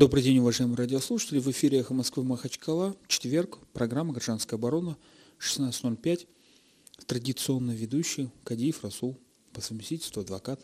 [0.00, 1.40] Добрый день, уважаемые радиослушатели.
[1.40, 2.96] В эфире «Эхо Москвы» Махачкала.
[3.06, 3.58] Четверг.
[3.74, 4.96] Программа «Гражданская оборона».
[5.38, 6.26] 16.05.
[7.04, 9.18] Традиционно ведущий Кадиев Расул.
[9.52, 10.58] По совместительству адвокат.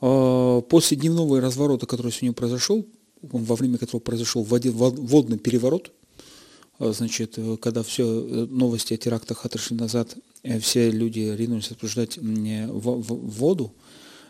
[0.00, 2.86] А, после дневного разворота, который сегодня произошел,
[3.20, 5.92] во время которого произошел водный переворот,
[6.78, 8.02] а, значит, когда все
[8.48, 13.74] новости о терактах отошли назад, э, все люди ринулись обсуждать воду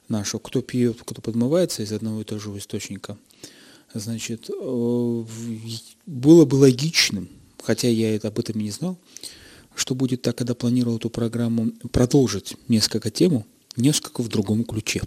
[0.08, 3.16] нашу, кто пьет, кто подмывается из одного и того же источника–
[3.94, 5.24] значит, э,
[6.06, 7.28] было бы логичным,
[7.62, 8.98] хотя я это об этом и не знал,
[9.74, 15.02] что будет так, когда планировал эту программу, продолжить несколько тему, несколько в другом ключе.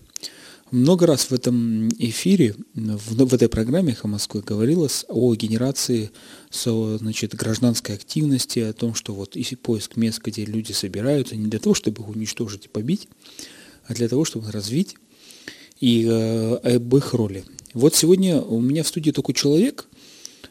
[0.71, 6.09] Много раз в этом эфире, в, в этой программе «Эхо Москвы» говорилось о генерации
[6.51, 11.59] значит, гражданской активности, о том, что вот если поиск мест, где люди собираются, не для
[11.59, 13.07] того, чтобы их уничтожить и побить,
[13.85, 14.95] а для того, чтобы развить
[15.85, 17.45] и э, об их роли.
[17.75, 19.85] Вот сегодня у меня в студии такой человек,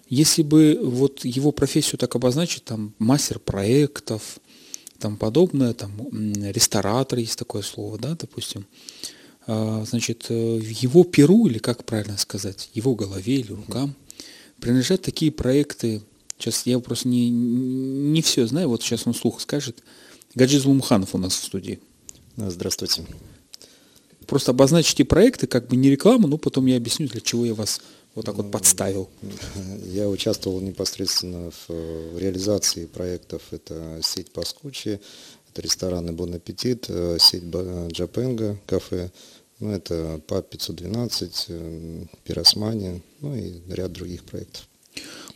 [0.09, 4.39] если бы вот его профессию так обозначить, там мастер проектов,
[5.01, 5.91] там подобное, там
[6.41, 8.65] ресторатор есть такое слово, да, допустим,
[9.49, 13.97] а, значит, э, в его перу, или как правильно сказать, его голове или рукам,
[14.61, 16.03] принадлежат такие проекты,
[16.39, 19.83] сейчас я просто не, не все знаю, вот сейчас он слух скажет,
[20.37, 21.81] Гаджи Лумханов у нас в студии.
[22.37, 23.03] Здравствуйте.
[24.27, 27.81] Просто обозначите проекты, как бы не рекламу, но потом я объясню, для чего я вас
[28.15, 29.11] вот так вот подставил.
[29.87, 33.43] Я участвовал непосредственно в э, реализации проектов.
[33.51, 35.01] Это сеть Паскучи,
[35.51, 39.11] это рестораны Бон Аппетит, э, сеть Джапенга, кафе,
[39.61, 44.67] ну, это ПАП 512, э, Пиросмани, ну и ряд других проектов.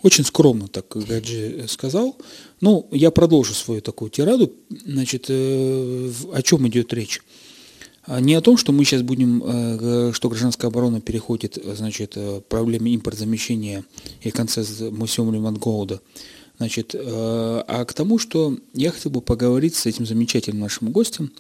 [0.03, 2.17] Очень скромно, так Гаджи сказал.
[2.61, 4.53] Ну, я продолжу свою такую тираду.
[4.71, 7.21] Значит, о чем идет речь?
[8.11, 12.41] А не о том, что мы сейчас будем, э, что гражданская оборона переходит, значит, э,
[12.49, 13.85] проблеме импортзамещения
[14.23, 16.01] и конца мы все от голода,
[16.57, 21.33] значит, э, а к тому, что я хотел бы поговорить с этим замечательным нашим гостем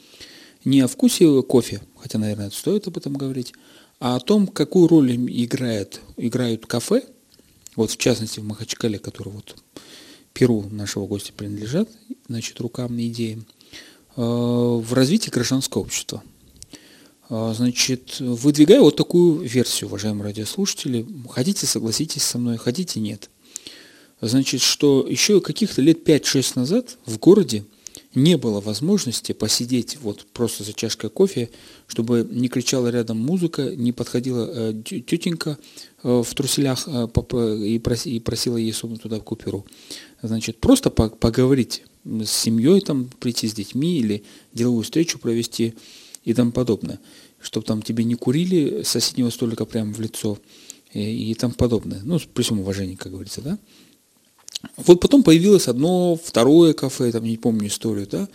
[0.66, 3.54] не о вкусе кофе, хотя, наверное, стоит об этом говорить,
[3.98, 7.03] а о том, какую роль играет, играют кафе,
[7.76, 9.56] вот в частности в Махачкале, который вот
[10.34, 11.88] Перу нашего гостя принадлежат,
[12.28, 13.47] значит, рукам и идеям,
[14.16, 16.22] в развитии гражданского общества.
[17.31, 21.06] А, значит, выдвигаю вот такую версию, уважаемые радиослушатели.
[21.28, 23.28] Хотите, согласитесь со мной, хотите, нет.
[24.21, 27.65] Значит, что еще каких-то лет 5-6 назад в городе
[28.15, 31.50] не было возможности посидеть вот просто за чашкой кофе,
[31.87, 35.59] чтобы не кричала рядом музыка, не подходила э, тетенька
[36.03, 37.06] э, в труселях э,
[37.67, 39.67] и, просила ей сунуть туда купюру.
[40.22, 44.25] Значит, просто поговорить с семьей, там, прийти с детьми или
[44.55, 45.75] деловую встречу провести–
[46.25, 46.99] и тому подобное.
[47.41, 50.39] Чтобы там тебе не курили с соседнего столика прямо в лицо
[50.93, 52.01] и, и тому подобное.
[52.05, 53.59] Ну, при всем уважении, как говорится, да.
[54.77, 58.29] Вот потом появилось одно, второе кафе, там не помню историю, да.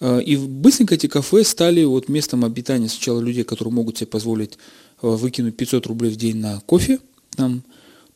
[0.00, 4.58] А, и быстренько эти кафе стали вот местом обитания сначала людей, которые могут себе позволить
[5.02, 7.00] а, выкинуть 500 рублей в день на кофе,
[7.36, 7.62] там,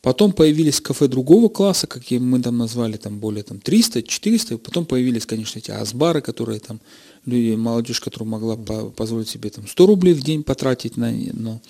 [0.03, 4.57] Потом появились кафе другого класса, какие мы там назвали, там более там, 300, 400.
[4.57, 6.81] Потом появились, конечно, эти асбары, которые там
[7.25, 11.61] люди, молодежь, которая могла по позволить себе там 100 рублей в день потратить на, на,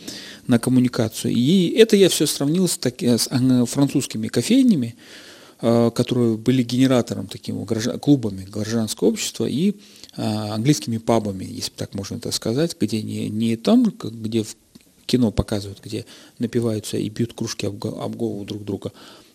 [0.48, 1.32] на коммуникацию.
[1.32, 3.30] И это я все сравнил с, таки, с
[3.68, 4.96] французскими кофейнями,
[5.62, 9.76] э, которые были генератором таким граждан, клубами гражданского общества и
[10.18, 14.56] э, английскими пабами, если так можно это сказать, где не, не там, где в
[15.06, 16.06] кино показывают, где
[16.40, 18.92] напиваются и бьют кружки об, об голову друг друга,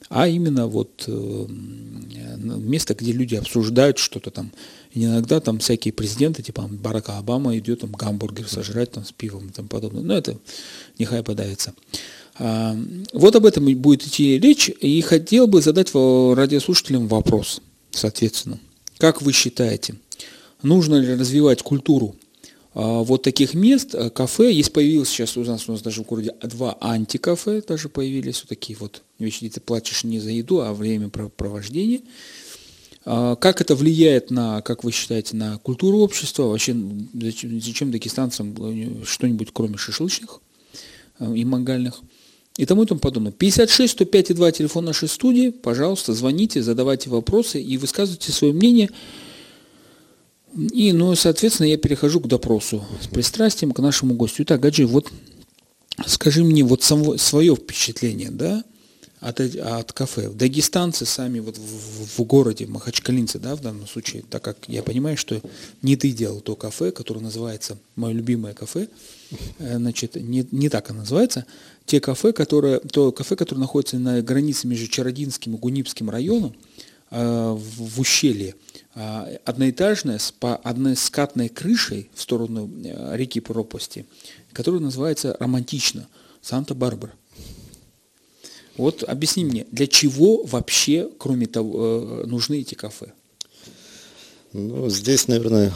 [0.08, 4.52] а именно вот э, место, где люди обсуждают что-то там.
[4.92, 9.48] И иногда там всякие президенты, типа Барака Обама идет там гамбургер сожрать там с пивом
[9.48, 10.02] и тому подобное.
[10.02, 10.38] Но это
[10.98, 11.74] нехай подавится.
[12.38, 12.76] А,
[13.12, 18.58] вот об этом будет идти речь, и хотел бы задать радиослушателям вопрос, соответственно.
[18.96, 19.96] Как вы считаете,
[20.62, 22.16] нужно ли развивать культуру
[22.74, 26.34] вот таких мест, э, кафе, есть появилось сейчас у нас, у нас даже в городе
[26.42, 30.72] два антикафе даже появились, вот такие вот вещи, где ты платишь не за еду, а
[30.74, 32.02] время провождения.
[33.10, 36.44] А, как это влияет на, как вы считаете, на культуру общества?
[36.44, 36.76] Вообще,
[37.14, 40.40] зачем, зачем дагестанцам э, что-нибудь кроме шашлычных
[41.18, 42.02] э, и мангальных?
[42.58, 43.32] И тому и тому подобное.
[43.32, 45.50] 56 105 2 телефон нашей студии.
[45.50, 48.90] Пожалуйста, звоните, задавайте вопросы и высказывайте свое мнение.
[50.56, 54.44] И, ну, соответственно, я перехожу к допросу с пристрастием к нашему гостю.
[54.44, 55.10] Итак, Гаджи, вот
[56.06, 58.64] скажи мне вот само, свое впечатление, да,
[59.20, 60.30] от, от кафе.
[60.30, 65.16] Дагестанцы сами вот в, в городе, махачкалинцы, да, в данном случае, так как я понимаю,
[65.16, 65.40] что
[65.82, 68.88] не ты делал то кафе, которое называется, мое любимое кафе,
[69.58, 71.46] э, значит, не, не так оно называется,
[71.84, 76.54] те кафе, которые, то кафе, которое находится на границе между Чародинским и Гунипским районом,
[77.10, 78.54] в, в ущелье,
[78.94, 84.06] э, одноэтажное, с по одной скатной крышей в сторону э, реки пропасти,
[84.52, 86.08] которое называется романтично,
[86.42, 87.12] Санта-Барбара.
[88.76, 93.12] Вот объясни мне, для чего вообще, кроме того, э, нужны эти кафе?
[94.52, 95.74] Ну, здесь, наверное,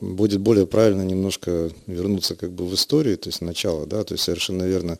[0.00, 4.24] будет более правильно немножко вернуться как бы в историю, то есть начало, да, то есть
[4.24, 4.98] совершенно верно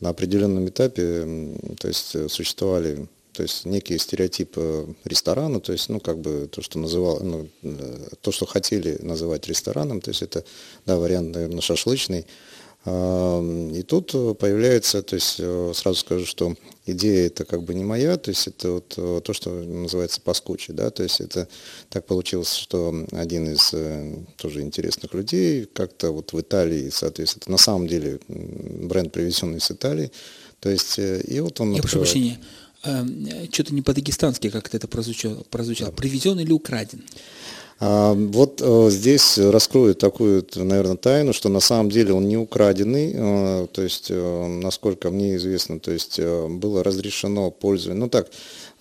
[0.00, 6.00] на определенном этапе, то есть э, существовали то есть некие стереотипы ресторана, то есть, ну,
[6.00, 10.44] как бы то, что называл, ну, э, то, что хотели называть рестораном, то есть это,
[10.86, 12.26] да, вариант, наверное, шашлычный,
[12.86, 16.54] и тут появляется, то есть э, сразу скажу, что
[16.86, 20.72] идея это как бы не моя, то есть это вот э, то, что называется паскучи,
[20.72, 21.46] да, то есть это
[21.90, 23.74] так получилось, что один из
[24.36, 29.70] тоже интересных людей как-то вот в Италии, соответственно, это на самом деле бренд привезенный из
[29.70, 30.10] Италии,
[30.60, 31.74] то есть и вот он...
[31.74, 32.40] Я прошу прощения,
[32.82, 35.90] что-то не по-дагестански как-то это прозвучало, прозвучало.
[35.90, 37.04] Привезен или украден?
[37.82, 43.12] А, вот э, здесь раскрою такую, наверное, тайну, что на самом деле он не украденный,
[43.14, 48.28] э, то есть, э, насколько мне известно, то есть было разрешено пользование, ну так,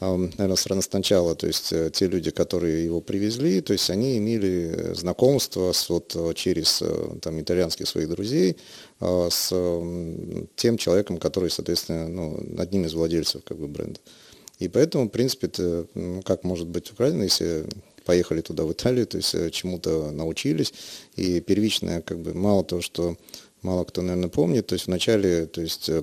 [0.02, 5.90] наверное, сначала, то есть те люди, которые его привезли, то есть они имели знакомство с,
[5.90, 6.84] вот, через
[7.22, 8.56] там, итальянских своих друзей
[9.02, 9.50] с
[10.56, 14.00] тем человеком, который, соответственно, ну, одним из владельцев как бы, бренда.
[14.60, 17.66] И поэтому, в принципе, это, ну, как может быть украдено, если
[18.10, 20.74] поехали туда, в Италию, то есть э, чему-то научились.
[21.16, 23.18] И первичное, как бы, мало того, что
[23.62, 26.02] мало кто, наверное, помнит, то есть вначале то есть, э,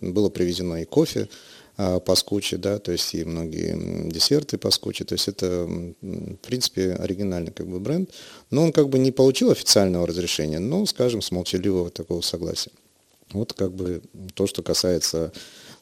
[0.00, 1.28] было привезено и кофе,
[1.76, 5.68] а, по скуче, да, то есть и многие десерты по скуче, то есть это,
[6.00, 8.10] в принципе, оригинальный как бы бренд,
[8.50, 12.72] но он как бы не получил официального разрешения, но, скажем, с молчаливого такого согласия.
[13.32, 14.02] Вот как бы
[14.34, 15.32] то, что касается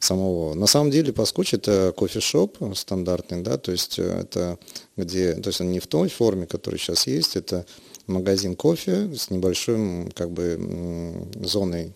[0.00, 0.54] самого.
[0.54, 4.58] На самом деле Паскуч это кофешоп стандартный, да, то есть э, это
[4.96, 7.66] где, то есть он не в той форме, которая сейчас есть, это
[8.06, 11.92] магазин кофе с небольшой как бы зоной,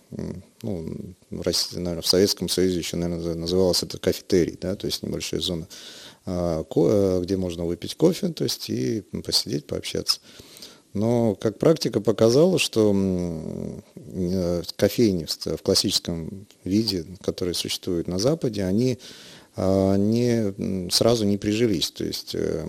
[0.62, 0.86] ну,
[1.30, 5.40] в, России, наверное, в Советском Союзе еще, наверное, называлось это кафетерий, да, то есть небольшая
[5.40, 5.66] зона,
[6.26, 10.20] а, э, где можно выпить кофе, то есть и посидеть, пообщаться.
[10.94, 12.94] Но как практика показала, что
[13.96, 18.98] э, кофейни в классическом виде, которые существуют на Западе, они
[19.56, 21.90] а, не, сразу не прижились.
[21.90, 22.64] То есть, э,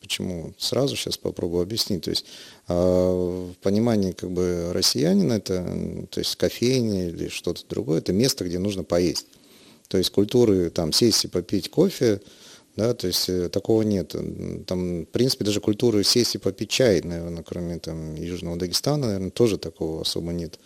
[0.00, 2.04] почему сразу, сейчас попробую объяснить.
[2.04, 2.26] То есть,
[2.66, 5.62] а, в понимании как бы россиянина, это,
[6.10, 9.26] то есть кофейня или что-то другое, это место, где нужно поесть.
[9.88, 12.20] То есть культуры там сесть и попить кофе,
[12.78, 14.14] да, то есть э, такого нет.
[14.66, 19.30] Там, в принципе, даже культуры сесть и попить чай, наверное, кроме там Южного Дагестана, наверное,
[19.30, 20.60] тоже такого особо нет.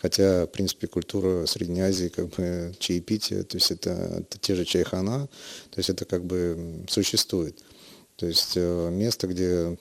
[0.00, 4.64] Хотя, в принципе, культура Средней Азии, как бы чаепитие, то есть это, это те же
[4.64, 5.26] чайхана,
[5.70, 7.58] то есть это как бы существует.
[8.16, 9.76] То есть э, место, где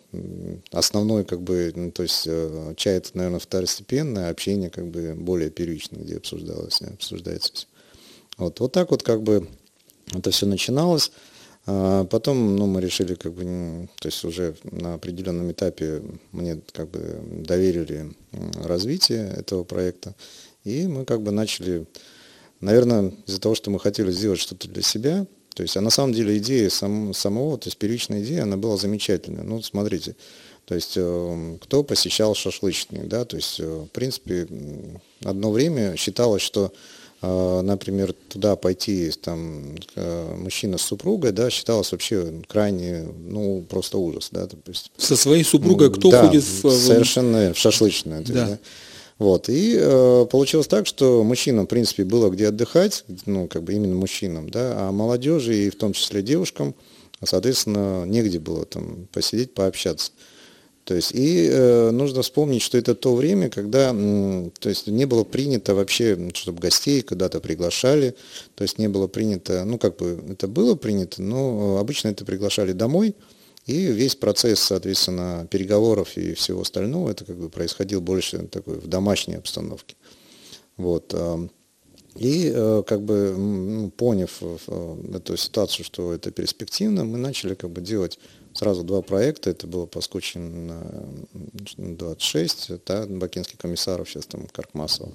[0.71, 5.51] основной, как бы, ну, то есть э, чай это, наверное, второстепенное, общение как бы более
[5.51, 7.67] первичное, где обсуждалось, обсуждается.
[8.37, 9.47] Вот, вот так вот как бы
[10.11, 11.11] это все начиналось.
[11.67, 16.89] А потом ну, мы решили, как бы, то есть уже на определенном этапе мне как
[16.89, 18.13] бы доверили
[18.63, 20.13] развитие этого проекта.
[20.63, 21.85] И мы как бы начали,
[22.61, 26.13] наверное, из-за того, что мы хотели сделать что-то для себя, то есть, а на самом
[26.13, 29.43] деле идея сам, самого, то есть первичная идея, она была замечательная.
[29.43, 30.15] Ну, смотрите,
[30.65, 34.47] то есть, э, кто посещал шашлычные, да, то есть, э, в принципе,
[35.23, 36.73] одно время считалось, что
[37.61, 39.75] например, туда пойти там
[40.37, 44.91] мужчина с супругой, да, считалось вообще крайне, ну, просто ужас, да, то есть.
[44.97, 46.69] Со своей супругой кто да, ходит в...
[46.69, 48.21] совершенно в шашлычное.
[48.21, 48.33] Да.
[48.33, 48.59] да.
[49.17, 53.73] Вот, и э, получилось так, что мужчинам, в принципе, было где отдыхать, ну, как бы
[53.73, 56.75] именно мужчинам, да, а молодежи и в том числе девушкам,
[57.23, 60.11] соответственно, негде было там посидеть, пообщаться.
[60.85, 65.05] То есть, и э, нужно вспомнить, что это то время, когда э, то есть, не
[65.05, 68.15] было принято вообще, чтобы гостей куда-то приглашали,
[68.53, 72.71] то есть не было принято, ну как бы это было принято, но обычно это приглашали
[72.71, 73.15] домой,
[73.65, 78.87] и весь процесс, соответственно, переговоров и всего остального, это как бы происходил больше такой в
[78.87, 79.95] домашней обстановке.
[80.77, 81.15] Вот.
[82.15, 87.71] И э, как бы ну, поняв э, эту ситуацию, что это перспективно, мы начали как
[87.71, 88.19] бы делать
[88.55, 89.49] сразу два проекта.
[89.51, 90.01] Это было по
[90.35, 90.81] на
[91.77, 95.11] 26, да, Бакинский комиссаров, сейчас там Каркмасова.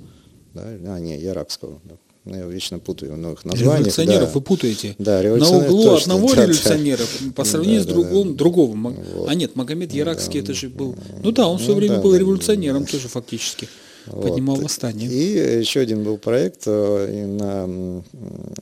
[0.54, 1.80] Да, а, не, Яракского.
[1.84, 1.94] Да.
[2.24, 3.78] ну, я вечно путаю новых названиях.
[3.78, 4.34] Революционеров да.
[4.34, 4.96] вы путаете.
[4.98, 7.02] Да, На углу точно, одного да, революционера
[7.34, 8.34] по сравнению Да, с да, другом, да.
[8.34, 8.76] другого.
[8.76, 9.28] Вот.
[9.28, 10.96] А нет, Магомед Яракский это же был.
[11.22, 13.68] Ну да, он в свое Ну время да, был да, революционером тоже фактически.
[14.06, 14.28] Вот.
[14.28, 15.08] Поднимал восстание.
[15.08, 18.02] И еще один был проект э, на,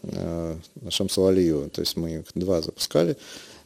[0.03, 3.17] э, на Шамсу Алиеву, то есть мы их два запускали.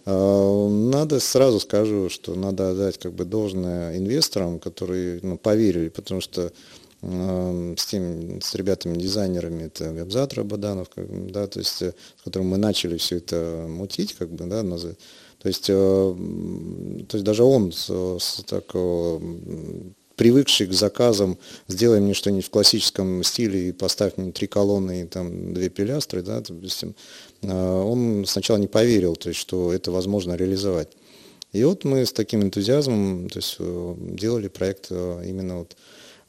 [0.04, 6.20] Э, Надо сразу скажу, что надо отдать как бы должное инвесторам, которые ну, поверили, потому
[6.20, 6.52] что
[7.02, 12.58] с тем, с ребятами-дизайнерами, это Габзат Рабаданов, как да, то есть, э, с которым мы
[12.58, 14.96] начали все это мутить, как бы, да, назад.
[15.42, 17.90] То есть, э, то есть даже он с,
[18.20, 19.20] с такого
[20.14, 25.04] привыкший к заказам, сделай мне что-нибудь в классическом стиле и поставь мне три колонны и
[25.06, 30.34] там две пилястры, да, допустим, а, он сначала не поверил, то есть, что это возможно
[30.34, 30.88] реализовать.
[31.52, 35.76] И вот мы с таким энтузиазмом то есть, э, делали проект э, именно вот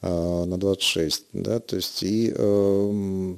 [0.02, 3.34] на 26, да, то есть и э,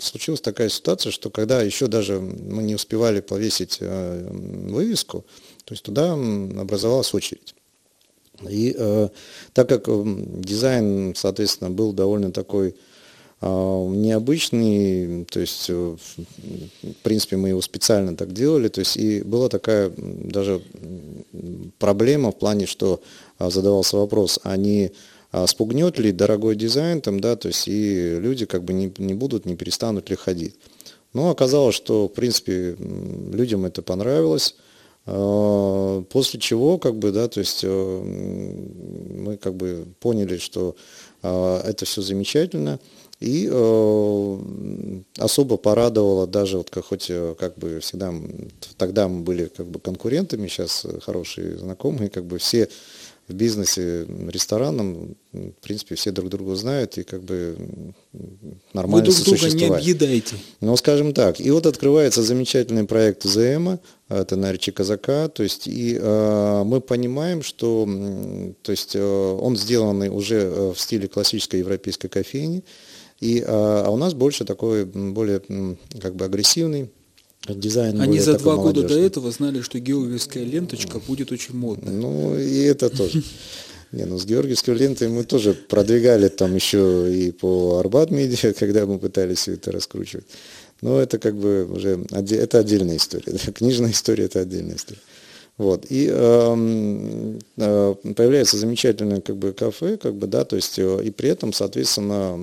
[0.00, 5.24] случилась такая ситуация, что когда еще даже мы не успевали повесить э, вывеску,
[5.64, 7.54] то есть туда образовалась очередь.
[8.48, 9.08] И э,
[9.52, 9.84] так как
[10.40, 12.76] дизайн, соответственно, был довольно такой
[13.46, 19.48] необычный, то есть, э, в принципе, мы его специально так делали, то есть, и была
[19.48, 20.60] такая даже
[21.78, 23.00] проблема в плане, что
[23.38, 24.92] а, задавался вопрос, а не
[25.32, 29.14] а, спугнет ли дорогой дизайн там, да, то есть, и люди как бы не, не
[29.14, 30.56] будут, не перестанут ли ходить.
[31.14, 32.76] Но оказалось, что, в принципе,
[33.32, 34.54] людям это понравилось,
[35.06, 38.02] а, После чего, как бы, да, то есть э,
[39.24, 40.76] мы как бы поняли, что
[41.22, 42.78] а, это все замечательно.
[43.20, 44.38] И э,
[45.18, 48.14] особо порадовало даже, вот как, хоть э, как бы всегда,
[48.78, 52.70] тогда мы были как бы конкурентами, сейчас э, хорошие знакомые, как бы все
[53.30, 59.10] в бизнесе ресторанном, в принципе, все друг друга знают и как бы м, Вы нормально
[59.10, 60.36] друг друга не объедаете.
[60.60, 61.40] Ну, скажем так.
[61.40, 63.76] И вот открывается замечательный проект ЗМ,
[64.08, 67.88] это на речи Казака, то есть и э, мы понимаем, что
[68.62, 69.00] то есть, э,
[69.40, 72.64] он сделанный уже э, в стиле классической европейской кофейни,
[73.20, 75.42] и, э, а у нас больше такой, более
[76.00, 76.90] как бы агрессивный
[77.46, 78.00] дизайн.
[78.00, 81.92] Они за два года до этого знали, что георгиевская ленточка будет очень модной.
[81.92, 83.22] Ну, и это тоже.
[83.92, 88.86] Не, ну с Георгиевской лентой мы тоже продвигали там еще и по Арбат Медиа, когда
[88.86, 90.26] мы пытались все это раскручивать.
[90.80, 93.36] Но это как бы уже это отдельная история.
[93.52, 95.00] Книжная история это отдельная история.
[95.60, 95.84] Вот.
[95.90, 101.10] И эм, э, появляется замечательное как бы кафе, как бы, да, то есть, э, и
[101.10, 102.38] при этом, соответственно,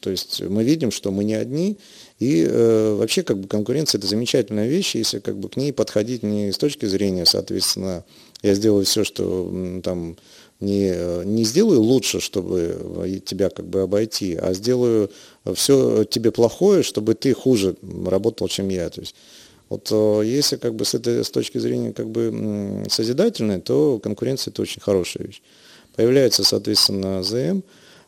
[0.00, 1.76] то есть мы видим, что мы не одни,
[2.18, 6.22] и э, вообще как бы конкуренция это замечательная вещь, если как бы к ней подходить
[6.22, 8.04] не с точки зрения, соответственно,
[8.42, 9.52] я сделаю все, что
[9.84, 10.16] там
[10.60, 15.10] не, э, не сделаю лучше, чтобы э, тебя как бы обойти, а сделаю
[15.54, 18.88] все тебе плохое, чтобы ты хуже работал, чем я.
[18.88, 19.14] То есть
[19.72, 24.52] вот э, если как бы с этой с точки зрения как бы созидательной, то конкуренция
[24.52, 25.40] это очень хорошая вещь.
[25.96, 27.62] Появляется, соответственно, ЗМ,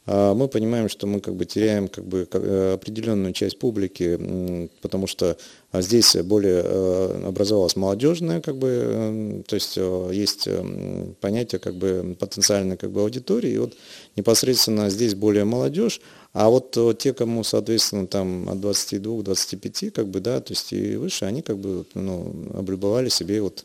[0.07, 5.39] мы понимаем, что мы как бы теряем как бы э, определенную часть публики, потому что
[5.75, 11.59] а, здесь более э, образовалась молодежная, как бы, э, то есть э, есть э, понятие
[11.59, 13.75] как бы потенциальной как бы аудитории, и вот
[14.15, 16.01] непосредственно здесь более молодежь,
[16.33, 21.25] а вот те, кому, соответственно, там от 22-25, как бы, да, то есть и выше,
[21.25, 23.65] они как бы, ну, облюбовали себе вот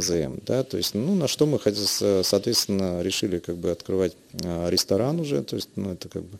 [0.00, 5.20] ЗМ, да, то есть, ну, на что мы, соответственно, решили как бы открывать а, ресторан
[5.20, 6.38] уже, то есть, ну, это как бы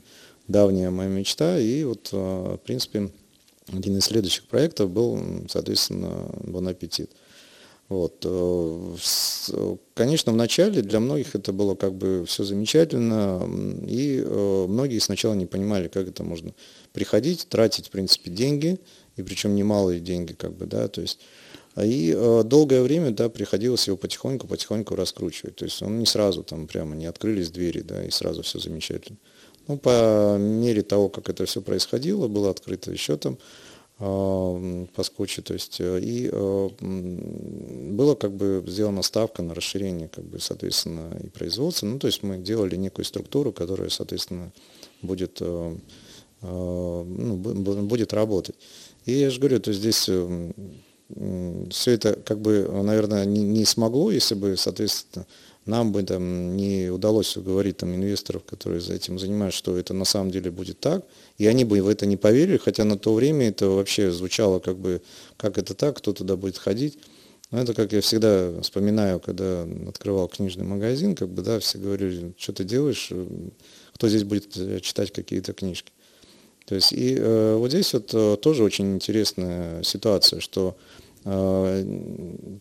[0.48, 3.10] давняя моя мечта, и вот, а, в принципе,
[3.72, 7.10] один из следующих проектов был, соответственно, Бон аппетит.
[7.90, 8.24] Вот.
[8.24, 13.42] э, Конечно, в начале для многих это было как бы все замечательно,
[13.86, 16.54] и э, многие сначала не понимали, как это можно
[16.92, 18.78] приходить, тратить, в принципе, деньги,
[19.16, 21.18] и причем немалые деньги, как бы, да, то есть,
[21.76, 26.42] и э, долгое время, да, приходилось его потихоньку, потихоньку раскручивать, то есть он не сразу
[26.42, 29.18] там прямо не открылись двери, да, и сразу все замечательно.
[29.68, 33.38] Ну, по мере того, как это все происходило, было открыто еще там
[34.02, 40.08] а, по скотчу, то есть э, и э, было как бы сделана ставка на расширение,
[40.08, 41.86] как бы, соответственно, и производства.
[41.86, 44.52] Ну, то есть мы делали некую структуру, которая, соответственно,
[45.02, 45.76] будет, э,
[46.42, 48.56] э, ну, бу- бу- будет работать.
[49.04, 50.08] И я же говорю, то есть здесь
[51.70, 55.26] все это как бы, наверное, не, не смогло, если бы, соответственно,
[55.66, 60.04] нам бы там не удалось уговорить там инвесторов, которые за этим занимаются, что это на
[60.04, 61.04] самом деле будет так,
[61.38, 64.78] и они бы в это не поверили, хотя на то время это вообще звучало как
[64.78, 65.02] бы,
[65.36, 66.98] как это так, кто туда будет ходить.
[67.50, 72.32] Но это как я всегда вспоминаю, когда открывал книжный магазин, как бы, да, все говорили,
[72.38, 73.10] что ты делаешь,
[73.92, 75.90] кто здесь будет э, читать какие-то книжки.
[76.70, 80.76] То есть и э, вот здесь вот э, тоже очень интересная ситуация, что
[81.24, 81.84] э,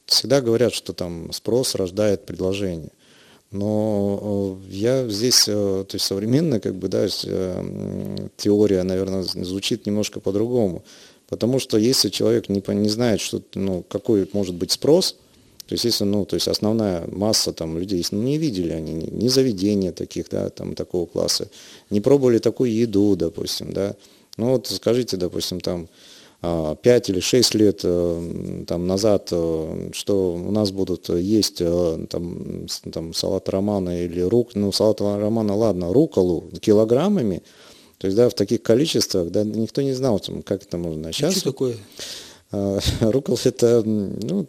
[0.07, 2.89] всегда говорят, что там спрос рождает предложение.
[3.51, 7.05] Но э, я здесь, э, то есть современная как бы, да,
[8.35, 10.83] теория, наверное, звучит немножко по-другому.
[11.27, 15.17] Потому что если человек не, не знает, что, ну, какой может быть спрос,
[15.69, 19.05] то есть если, ну, то есть основная масса там людей, ну, не видели они ни,
[19.05, 21.47] ни заведения таких, да, там такого класса,
[21.91, 23.95] не пробовали такую еду, допустим, да.
[24.37, 25.87] Ну вот скажите, допустим, там
[26.41, 32.05] 5 а, или 6 лет э, там, назад, э, что у нас будут есть э,
[32.09, 37.43] там, там, салат романа или рук, ну салат романа, ладно, руколу килограммами,
[37.99, 41.09] то есть, да, в таких количествах, да, никто не знал, как это можно.
[41.09, 41.35] А сейчас...
[41.35, 41.75] Что такое?
[43.01, 44.47] Рукол это, ну,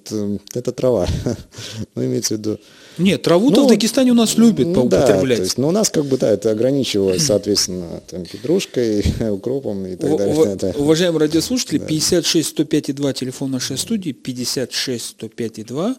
[0.55, 1.07] это трава,
[1.95, 2.59] ну, имеется в виду.
[2.97, 5.29] Нет, траву-то ну, в Дагестане у нас любят ну, поупотреблять.
[5.29, 9.85] Да, то есть, ну, у нас как бы, да, это ограничивалось, соответственно, там, петрушкой, укропом
[9.87, 10.57] и так далее.
[10.57, 10.73] Да.
[10.77, 11.87] Уважаемые радиослушатели, да.
[11.87, 15.97] 56 105 2 телефон нашей студии, 56 105 2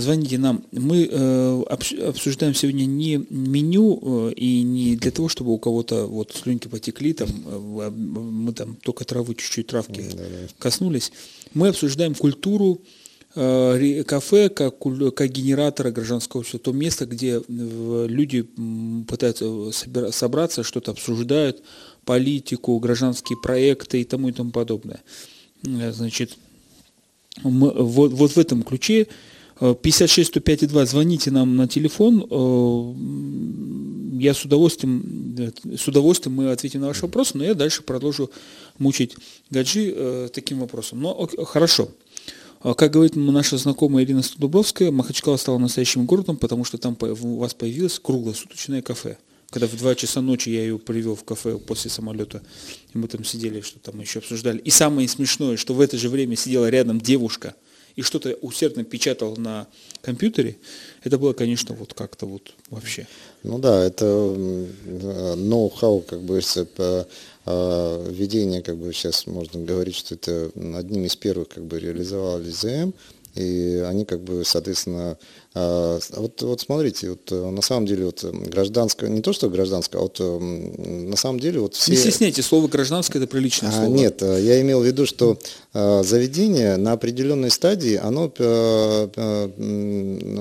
[0.00, 0.64] звоните нам.
[0.72, 1.62] Мы э,
[2.08, 7.12] обсуждаем сегодня не меню э, и не для того, чтобы у кого-то вот слюнки потекли,
[7.12, 10.48] там, э, мы там только травы, чуть-чуть травки да, да.
[10.58, 11.12] коснулись.
[11.54, 12.80] Мы обсуждаем культуру
[13.34, 18.46] э, кафе как, как генератора гражданского общества, то место, где люди
[19.08, 19.70] пытаются
[20.12, 21.62] собраться, что-то обсуждают,
[22.04, 25.02] политику, гражданские проекты и тому и тому подобное.
[25.62, 26.36] Значит,
[27.42, 29.06] мы, вот, вот в этом ключе
[29.60, 32.26] 56 105 2, звоните нам на телефон.
[32.30, 32.94] Э,
[34.18, 38.30] я с удовольствием, э, с удовольствием мы ответим на ваши вопросы, но я дальше продолжу
[38.78, 39.16] мучить
[39.50, 41.02] Гаджи э, таким вопросом.
[41.02, 41.90] Но хорошо.
[42.62, 47.54] Как говорит наша знакомая Ирина Студубровская, Махачкала стала настоящим городом, потому что там у вас
[47.54, 49.16] появилось круглосуточное кафе.
[49.48, 52.42] Когда в 2 часа ночи я ее привел в кафе после самолета,
[52.94, 54.58] и мы там сидели, что там еще обсуждали.
[54.58, 57.54] И самое смешное, что в это же время сидела рядом девушка–
[57.96, 59.66] и что-то усердно печатал на
[60.02, 60.56] компьютере,
[61.02, 63.06] это было, конечно, вот как-то вот вообще.
[63.42, 64.04] Ну да, это
[65.36, 67.06] ноу-хау, как бы, это
[67.46, 72.92] введение, как бы сейчас можно говорить, что это одним из первых как бы реализовали ЗМ,
[73.34, 75.16] и они как бы, соответственно,
[75.52, 79.98] а, вот, вот смотрите, вот э, на самом деле вот гражданское, не то что гражданское,
[79.98, 81.90] а вот на самом деле вот все...
[81.90, 83.88] Не стесняйте, слово гражданское это приличное а, слово.
[83.88, 85.38] Нет, э, я имел в виду, что
[85.72, 88.32] а, заведение на определенной стадии, оно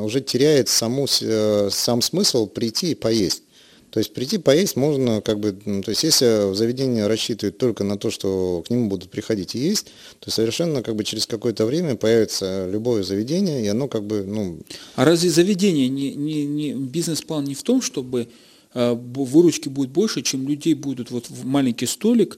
[0.04, 3.44] уже теряет саму, сам смысл прийти и поесть.
[3.92, 8.12] То есть прийти поесть можно, как бы, то есть если заведение рассчитывает только на то,
[8.12, 9.88] что к нему будут приходить и есть,
[10.20, 14.60] то совершенно как бы через какое-то время появится любое заведение, и оно как бы, ну...
[14.96, 18.28] А разве заведение, не, не, не, бизнес-план не в том, чтобы
[18.74, 22.38] э, выручки будет больше, чем людей будут вот в маленький столик,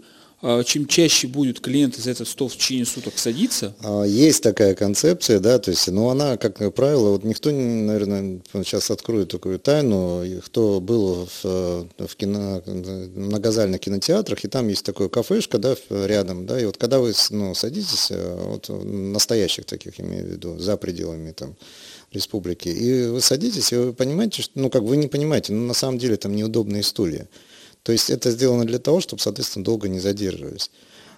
[0.66, 3.76] чем чаще будет клиент за этот стол в течение суток садиться?
[3.84, 8.90] А, есть такая концепция, да, то есть, но она, как правило, вот никто, наверное, сейчас
[8.90, 15.60] откроет такую тайну, кто был в, в кино, многозальных кинотеатрах, и там есть такое кафешка,
[15.60, 20.30] да, рядом, да, и вот когда вы, ну, садитесь, э, вот настоящих таких, имею в
[20.30, 21.56] виду, за пределами там
[22.12, 25.74] республики, и вы садитесь, и вы понимаете, что, ну, как вы не понимаете, но на
[25.74, 27.28] самом деле там неудобные стулья.
[27.84, 30.70] То есть это сделано для того, чтобы, соответственно, долго не задерживались.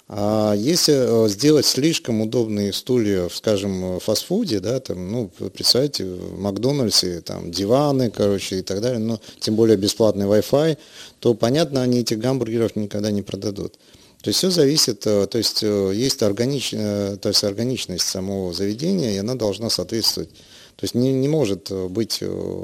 [0.07, 0.93] А если
[1.25, 7.51] э, сделать слишком удобные стулья, скажем, в фастфуде, да, там, ну, представьте, в Макдональдсе, там,
[7.51, 10.77] диваны, короче, и так далее, но тем более бесплатный Wi-Fi,
[11.19, 13.73] то, понятно, они этих гамбургеров никогда не продадут.
[14.21, 19.13] То есть все зависит, э, то есть э, есть органич, то есть органичность самого заведения,
[19.13, 20.29] и она должна соответствовать.
[20.75, 22.19] То есть не, не может быть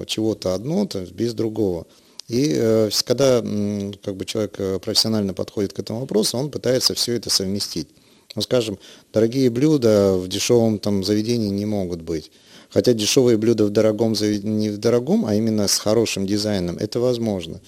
[0.07, 1.85] чего-то одно то есть без другого.
[2.29, 7.15] И э, когда как бы, человек э, профессионально подходит к этому вопросу, он пытается все
[7.15, 7.87] это совместить.
[8.35, 8.77] Ну, скажем,
[9.11, 12.31] дорогие блюда в дешевом там, заведении не могут быть.
[12.69, 16.99] Хотя дешевые блюда в дорогом заведении, не в дорогом, а именно с хорошим дизайном, это
[16.99, 17.59] возможно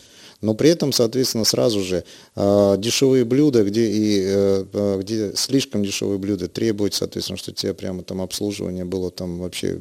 [0.41, 2.03] но при этом, соответственно, сразу же
[2.35, 8.03] э, дешевые блюда, где, и, э, где слишком дешевые блюда требуют, соответственно, что тебе прямо
[8.03, 9.79] там обслуживание было там вообще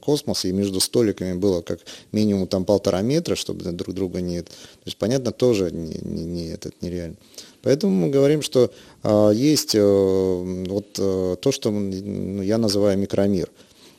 [0.00, 1.80] космос, и между столиками было как
[2.12, 4.42] минимум там полтора метра, чтобы друг друга не...
[4.42, 4.52] То
[4.84, 7.16] есть, понятно, тоже не, не, не, этот, нереально.
[7.62, 8.70] Поэтому мы говорим, что
[9.02, 13.50] э, есть э, вот э, то, что я называю микромир.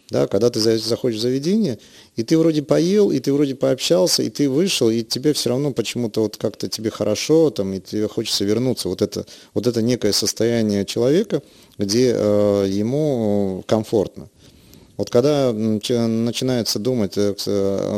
[0.09, 1.79] Да, когда ты заходишь в заведение,
[2.15, 5.73] и ты вроде поел, и ты вроде пообщался, и ты вышел, и тебе все равно
[5.73, 8.87] почему-то вот как-то тебе хорошо, там, и тебе хочется вернуться.
[8.87, 11.43] Вот это, вот это некое состояние человека,
[11.77, 14.29] где э, ему комфортно.
[14.95, 17.35] Вот когда начинается думать, э,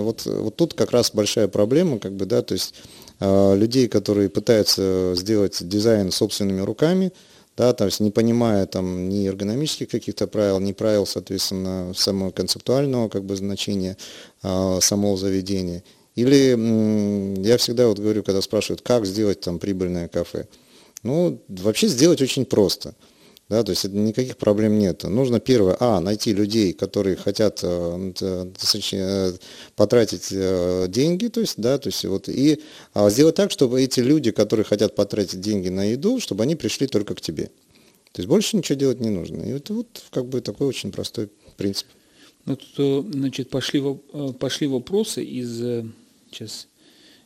[0.02, 2.74] вот, вот тут как раз большая проблема, как бы, да, то есть
[3.22, 7.12] людей, которые пытаются сделать дизайн собственными руками,
[7.60, 13.10] да, то есть не понимая там ни эргономических каких-то правил, ни правил, соответственно, самого концептуального
[13.10, 13.98] как бы значения
[14.41, 15.84] а, самого заведения.
[16.15, 16.56] Или
[17.45, 20.48] я всегда вот говорю, когда спрашивают, как сделать там прибыльное кафе,
[21.04, 22.95] ну, вообще сделать очень просто–
[23.50, 25.04] да, то есть никаких проблем нет.
[25.04, 29.34] Нужно первое, а, найти людей, которые хотят э, э,
[29.76, 32.62] потратить э, деньги, то есть, да, то есть вот, и
[32.94, 36.86] а, сделать так, чтобы эти люди, которые хотят потратить деньги на еду, чтобы они пришли
[36.86, 37.46] только к тебе.
[38.12, 39.42] То есть больше ничего делать не нужно.
[39.42, 41.88] И это вот как бы такой очень простой принцип.
[42.46, 43.84] Ну, тут, значит, пошли,
[44.40, 45.86] пошли вопросы из,
[46.32, 46.68] сейчас,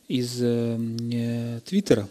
[0.08, 2.08] из э, Твиттера.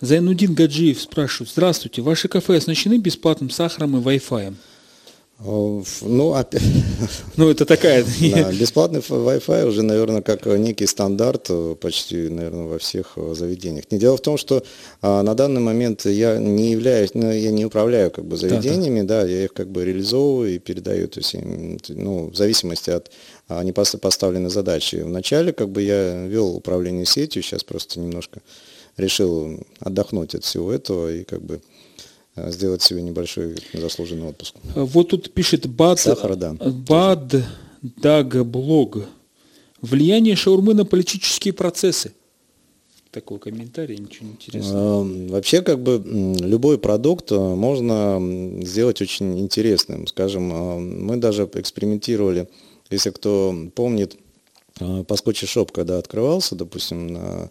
[0.00, 4.54] Зайнудин Гаджиев спрашивает, здравствуйте, ваши кафе оснащены бесплатным сахаром и Wi-Fi?
[5.42, 6.62] Ну, опять...
[7.36, 8.04] ну, это такая...
[8.20, 13.84] Да, бесплатный Wi-Fi уже, наверное, как некий стандарт э, почти, наверное, во всех э, заведениях.
[13.90, 14.62] Не дело в том, что
[15.02, 19.20] а, на данный момент я не являюсь, ну, я не управляю как бы заведениями, да,
[19.20, 19.22] да.
[19.24, 21.34] да, я их как бы реализовываю и передаю, то есть,
[21.88, 23.10] ну, в зависимости от
[23.48, 24.96] а, непоставленной задачи.
[24.96, 28.40] Вначале как бы я вел управление сетью, сейчас просто немножко
[29.00, 31.60] решил отдохнуть от всего этого и как бы
[32.36, 34.54] э, сделать себе небольшой заслуженный отпуск.
[34.74, 37.34] Вот тут пишет Бад, Сахара, да, Бад
[37.82, 38.98] Дагблог.
[39.80, 42.12] Влияние шаурмы на политические процессы.
[43.10, 45.02] Такой комментарий, ничего интересного.
[45.02, 46.00] Эм, вообще, как бы
[46.40, 48.20] любой продукт э, можно
[48.62, 50.06] сделать очень интересным.
[50.06, 52.48] Скажем, э, мы даже экспериментировали,
[52.88, 54.16] если кто помнит,
[55.08, 57.50] Паскочи Шоп, когда открывался, допустим, на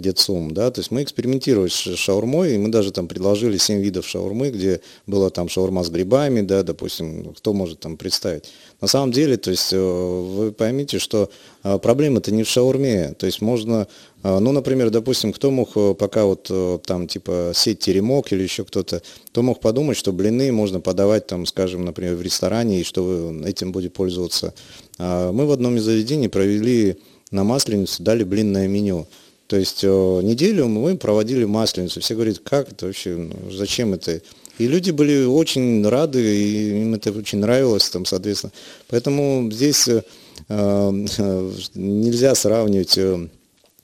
[0.00, 4.06] Децум, да, то есть мы экспериментировали с шаурмой, и мы даже там предложили 7 видов
[4.06, 8.44] шаурмы, где была там шаурма с грибами, да, допустим, кто может там представить.
[8.80, 11.30] На самом деле, то есть э, вы поймите, что
[11.62, 13.88] э, проблема-то не в шаурме, то есть можно,
[14.22, 16.50] э, ну, например, допустим, кто мог пока вот
[16.84, 21.46] там типа сеть теремок или еще кто-то, кто мог подумать, что блины можно подавать там,
[21.46, 24.52] скажем, например, в ресторане, и что этим будет пользоваться.
[24.98, 26.98] А мы в одном из заведений провели
[27.30, 29.06] на Масленицу, дали блинное меню.
[29.46, 32.00] То есть э, неделю мы проводили масленицу.
[32.00, 34.20] Все говорят, как это вообще, ну, зачем это?
[34.58, 38.52] И люди были очень рады, и им это очень нравилось, там, соответственно.
[38.88, 40.02] Поэтому здесь э,
[40.48, 42.98] э нельзя сравнивать.
[42.98, 43.28] Э,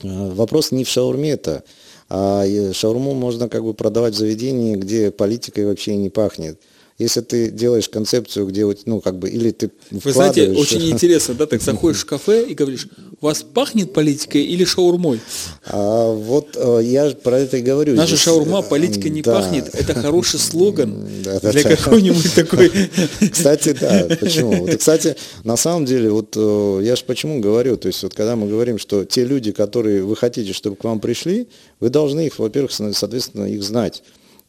[0.03, 1.63] вопрос не в шаурме это,
[2.09, 6.59] а шаурму можно как бы продавать в заведении, где политикой вообще не пахнет
[7.03, 11.35] если ты делаешь концепцию, где вот, ну, как бы, или ты Вы знаете, очень интересно,
[11.35, 12.89] да, так заходишь в кафе и говоришь,
[13.21, 15.21] у вас пахнет политикой или шаурмой?
[15.67, 17.95] А, вот э, я про это и говорю.
[17.95, 18.21] Наша здесь.
[18.21, 19.35] шаурма политика не да.
[19.35, 19.75] пахнет.
[19.75, 21.77] Это хороший слоган да, да, для да.
[21.77, 22.71] какой-нибудь такой.
[23.31, 24.53] Кстати, да, почему?
[24.53, 28.37] Вот, кстати, на самом деле, вот э, я же почему говорю, то есть вот когда
[28.37, 31.49] мы говорим, что те люди, которые вы хотите, чтобы к вам пришли,
[31.81, 34.03] вы должны их, во-первых, соответственно, их знать.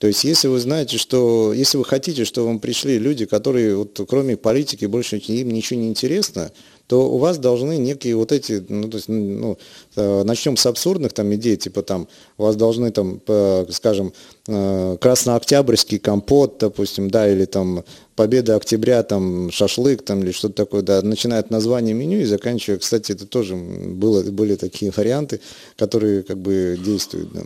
[0.04, 4.02] То есть, если вы знаете, что, если вы хотите, что вам пришли люди, которые, вот,
[4.10, 6.52] кроме политики, больше им ничего не интересно,
[6.88, 9.58] то у вас должны некие вот эти, ну, то есть, ну,
[9.96, 13.22] э, начнем с абсурдных там идей, типа там, у вас должны там,
[13.70, 14.12] скажем,
[14.50, 17.86] э, краснооктябрьский компот, допустим, да, или там
[18.18, 22.78] Победа октября, там, шашлык, там, или что-то такое, да, начиная от названия меню и заканчивая,
[22.78, 25.40] кстати, это тоже было, были такие варианты,
[25.78, 27.32] которые как бы действуют.
[27.32, 27.42] Да.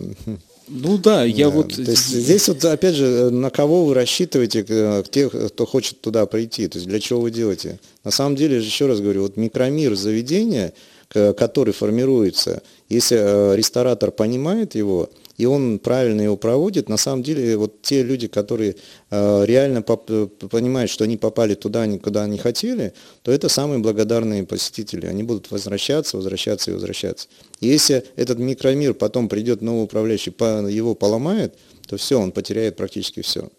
[0.67, 1.51] Ну да, я да.
[1.51, 1.73] вот...
[1.73, 6.25] То есть здесь вот, опять же, на кого вы рассчитываете, э, тех, кто хочет туда
[6.25, 7.79] прийти, то есть для чего вы делаете?
[8.03, 10.73] На самом деле, еще раз говорю, вот микромир заведения,
[11.09, 17.57] который формируется, если э, ресторатор понимает его, и он правильно его проводит, на самом деле
[17.57, 18.75] вот те люди, которые
[19.11, 25.05] э, реально понимают, что они попали туда, куда они хотели, то это самые благодарные посетители.
[25.05, 27.27] Они будут возвращаться, возвращаться и возвращаться.
[27.61, 30.33] Если этот микромир потом придет новый управляющий,
[30.71, 31.55] его поломает,
[31.87, 33.49] то все, он потеряет практически все.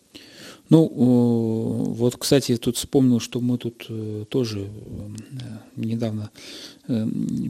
[0.71, 0.85] Ну,
[1.97, 4.69] вот, кстати, я тут вспомнил, что мы тут э, тоже э,
[5.77, 6.31] недавно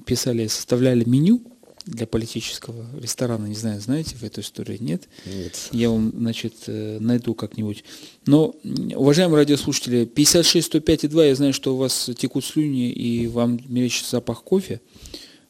[0.07, 1.41] писали, составляли меню
[1.89, 5.09] для политического ресторана, не знаю, знаете в эту историю, нет?
[5.25, 5.69] Нет.
[5.73, 7.83] Я вам, значит, э, найду как-нибудь.
[8.27, 8.55] Но,
[8.95, 14.13] уважаемые радиослушатели, 56 105 2, я знаю, что у вас текут слюни и вам мерещится
[14.13, 14.81] запах кофе.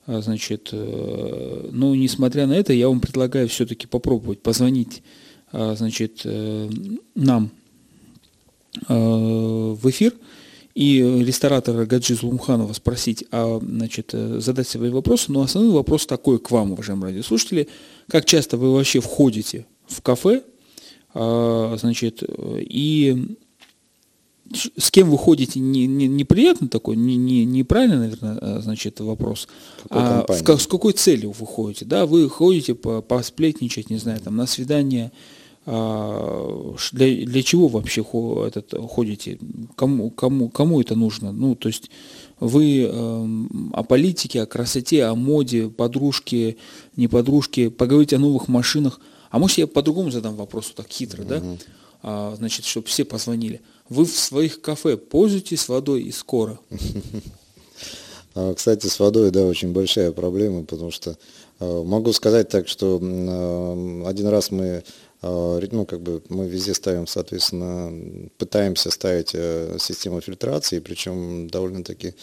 [0.06, 5.02] А, значит, э, но несмотря на это, я вам предлагаю все-таки попробовать позвонить,
[5.50, 6.70] а, значит, э,
[7.14, 7.50] нам
[8.86, 10.14] в эфир–
[10.78, 16.38] и ресторатора Гаджи Зулумханова спросить, а, значит, э, задать свои вопросы, но основной вопрос такой
[16.38, 17.66] к вам, уважаемые радиослушатели.
[18.08, 20.44] Как часто вы вообще входите в кафе,
[21.14, 23.36] а, значит, и
[24.76, 29.48] с кем вы ходите, не, не, неприятно такой, не, не, неправильно, наверное, а, значит, вопрос.
[29.82, 31.86] Какой а в, с какой целью вы ходите?
[31.86, 35.10] Да, вы ходите по, посплетничать, не знаю, там, на свидание.
[35.70, 38.00] А, для, для чего вообще
[38.46, 39.38] этот, ходите?
[39.76, 41.30] Кому, кому, кому это нужно?
[41.30, 41.90] Ну, то есть
[42.40, 42.88] вы э,
[43.74, 46.56] о политике, о красоте, о моде, подружке,
[46.96, 48.98] не подружке, поговорите о новых машинах.
[49.30, 51.28] А может я по-другому задам вопрос, так хитро, угу.
[51.28, 51.42] да?
[52.02, 53.60] А, значит, чтобы все позвонили.
[53.90, 56.58] Вы в своих кафе пользуетесь водой из кора?
[58.34, 61.18] А, кстати, с водой, да, очень большая проблема, потому что
[61.58, 64.84] а, могу сказать так, что а, один раз мы
[65.20, 72.14] ну, как бы мы везде ставим, соответственно, пытаемся ставить э, систему фильтрации, причем довольно-таки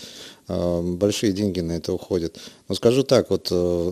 [0.47, 2.37] большие деньги на это уходят.
[2.67, 3.91] Но скажу так, вот э,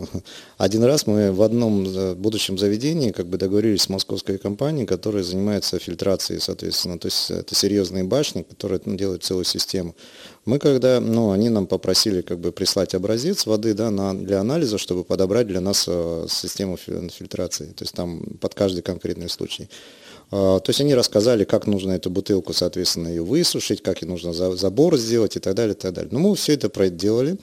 [0.56, 5.24] один раз мы в одном э, будущем заведении как бы договорились с московской компанией, которая
[5.24, 9.96] занимается фильтрацией, соответственно, то есть это серьезные башни, которые ну, делают целую систему.
[10.44, 14.78] Мы когда, ну, они нам попросили как бы прислать образец воды, да, на, для анализа,
[14.78, 19.68] чтобы подобрать для нас э, систему фильтрации, то есть там под каждый конкретный случай.
[20.30, 24.96] То есть они рассказали, как нужно эту бутылку, соответственно, ее высушить, как ей нужно забор
[24.96, 26.08] сделать и так далее, и так далее.
[26.10, 27.38] Ну, мы все это проделали.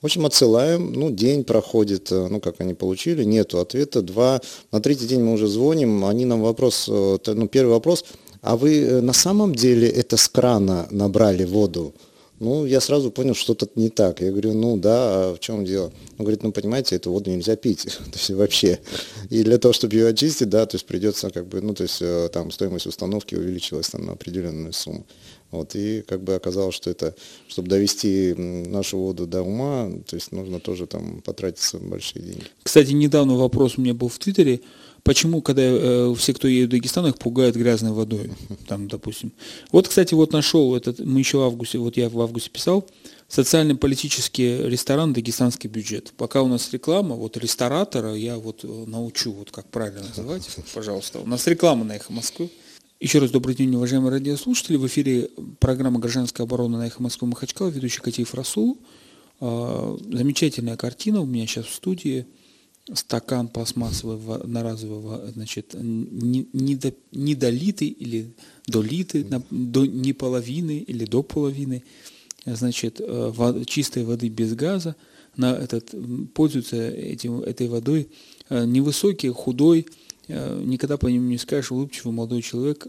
[0.00, 4.00] В общем, отсылаем, ну, день проходит, э, ну, как они получили, нету ответа.
[4.00, 4.40] Два,
[4.72, 8.06] на третий день мы уже звоним, они нам вопрос, э, ну, первый вопрос,
[8.40, 11.92] а вы э, на самом деле это с крана набрали воду?
[12.40, 14.22] Ну, я сразу понял, что что-то не так.
[14.22, 15.92] Я говорю, ну да, а в чем дело?
[16.16, 18.80] Он говорит, ну, понимаете, эту воду нельзя пить, то есть вообще.
[19.28, 21.98] И для того, чтобы ее очистить, да, то есть придется как бы, ну, то есть
[22.00, 25.06] э, там стоимость установки увеличилась там на определенную сумму.
[25.50, 27.14] Вот, и как бы оказалось, что это,
[27.48, 32.44] чтобы довести нашу воду до ума, то есть нужно тоже там потратиться большие деньги.
[32.62, 34.60] Кстати, недавно вопрос у меня был в Твиттере,
[35.02, 38.32] Почему, когда э, все, кто едет в Дагестан, их пугают грязной водой,
[38.66, 39.32] там, допустим.
[39.72, 42.86] Вот, кстати, вот нашел этот, мы еще в августе, вот я в августе писал,
[43.28, 46.12] социально-политический ресторан «Дагестанский бюджет».
[46.16, 51.20] Пока у нас реклама, вот ресторатора я вот э, научу, вот как правильно называть, пожалуйста.
[51.20, 52.50] У нас реклама на «Эхо Москвы».
[52.98, 54.76] Еще раз добрый день, уважаемые радиослушатели.
[54.76, 58.78] В эфире программа «Гражданская оборона» на «Эхо Москвы» Махачкала, ведущий Катиев Расул.
[59.40, 62.26] А, замечательная картина у меня сейчас в студии–
[62.94, 68.32] стакан пластмассовый одноразовый, значит, не, не, до, не долитый или
[68.66, 71.84] долитый, до не половины или до половины,
[72.44, 74.96] значит, э, чистой воды без газа,
[75.36, 75.94] на этот,
[76.34, 78.08] пользуется этим, этой водой
[78.48, 79.86] э, невысокий, худой,
[80.26, 82.86] э, никогда по нему не скажешь, улыбчивый молодой человек,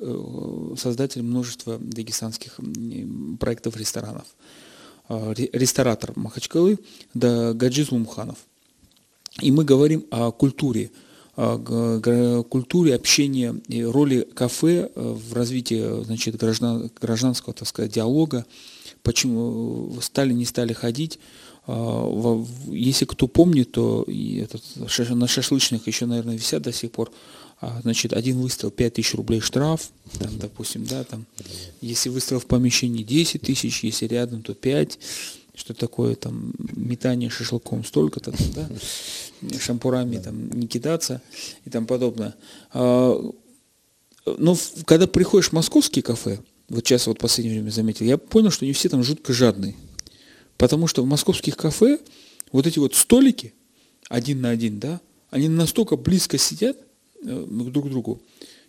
[0.80, 2.60] создатель множества дагестанских
[3.40, 4.26] проектов ресторанов.
[5.10, 6.80] Ресторатор Махачкалы,
[7.14, 8.38] да Гаджиз Лумханов–
[9.42, 10.92] и мы говорим о культуре,
[11.36, 13.56] о культуре общения
[13.90, 18.46] роли кафе э, в развитии значит, граждан, гражданского так сказать, диалога,
[19.02, 21.20] почему стали, не стали ходить.
[21.68, 24.64] А, если кто помнит, то этот,
[25.16, 27.12] на шашлычных еще, наверное, висят до сих пор.
[27.62, 31.28] А, значит, один выстрел 5 тысяч рублей штраф, там, допустим, да, там,
[31.80, 34.98] если выстрел в помещении 10 тысяч, если рядом, то 5
[35.56, 38.70] что такое там метание шашлыком столько-то, да,
[39.60, 41.22] шампурами там не кидаться
[41.66, 42.36] и там подобное.
[42.74, 43.14] А,
[44.26, 48.18] но ну, когда приходишь в московские кафе, вот сейчас вот в последнее время заметил, я
[48.18, 49.76] понял, что не все там жутко жадные.
[50.58, 52.00] Потому что в московских кафе
[52.52, 53.54] вот эти вот столики
[54.10, 56.78] один на один, да, они настолько близко сидят
[57.24, 58.22] э, друг к другу.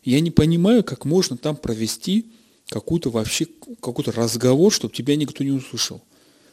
[0.04, 2.26] Я не понимаю, как можно там провести
[2.68, 3.46] какую-то вообще,
[3.80, 6.00] какой-то разговор, чтобы тебя никто не услышал.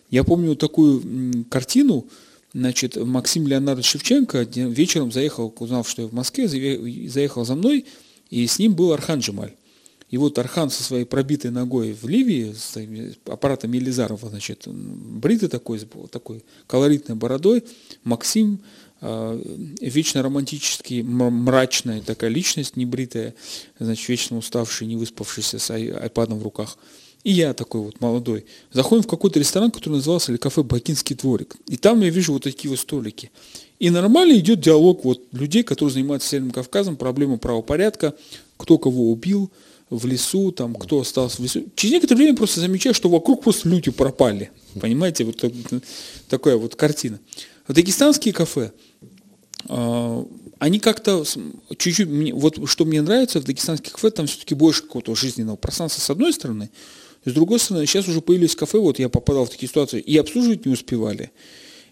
[0.10, 2.08] Я помню такую картину,
[2.54, 7.86] значит, Максим Леонардович Шевченко вечером заехал, узнав, что я в Москве, заехал за мной,
[8.30, 9.54] и с ним был Архан Джемаль.
[10.10, 12.76] И вот Архан со своей пробитой ногой в Ливии, с
[13.32, 15.80] аппаратом Елизарова, значит, бритый такой,
[16.12, 17.64] такой колоритной бородой,
[18.04, 18.60] Максим,
[19.02, 19.40] а,
[19.80, 23.36] вечно романтический, мрачная такая личность, небритая,
[23.78, 26.80] значит, вечно уставший, не выспавшийся с айпадом в руках–
[27.24, 28.46] и я такой вот молодой.
[28.72, 31.58] Заходим в какой-то ресторан, который назывался или кафе «Бакинский дворик».
[31.68, 33.32] И там я вижу вот такие вот столики.
[33.80, 38.16] И нормально идет диалог вот людей, которые занимаются Северным Кавказом, проблемы правопорядка,
[38.58, 39.52] кто кого убил
[39.90, 41.64] в лесу, там, кто остался в лесу.
[41.76, 44.52] Через некоторое время просто замечаю, что вокруг просто люди пропали.
[44.80, 45.44] Понимаете, вот
[46.30, 47.20] такая вот картина.
[47.68, 48.72] Дагестанские кафе,
[49.68, 50.26] а,
[50.60, 51.24] они как-то
[51.78, 56.10] чуть-чуть, вот что мне нравится в дагестанских кафе, там все-таки больше какого-то жизненного пространства с
[56.10, 56.70] одной стороны,
[57.26, 60.66] с другой стороны, сейчас уже появились кафе, вот я попадал в такие ситуации, и обслуживать
[60.66, 61.32] не успевали.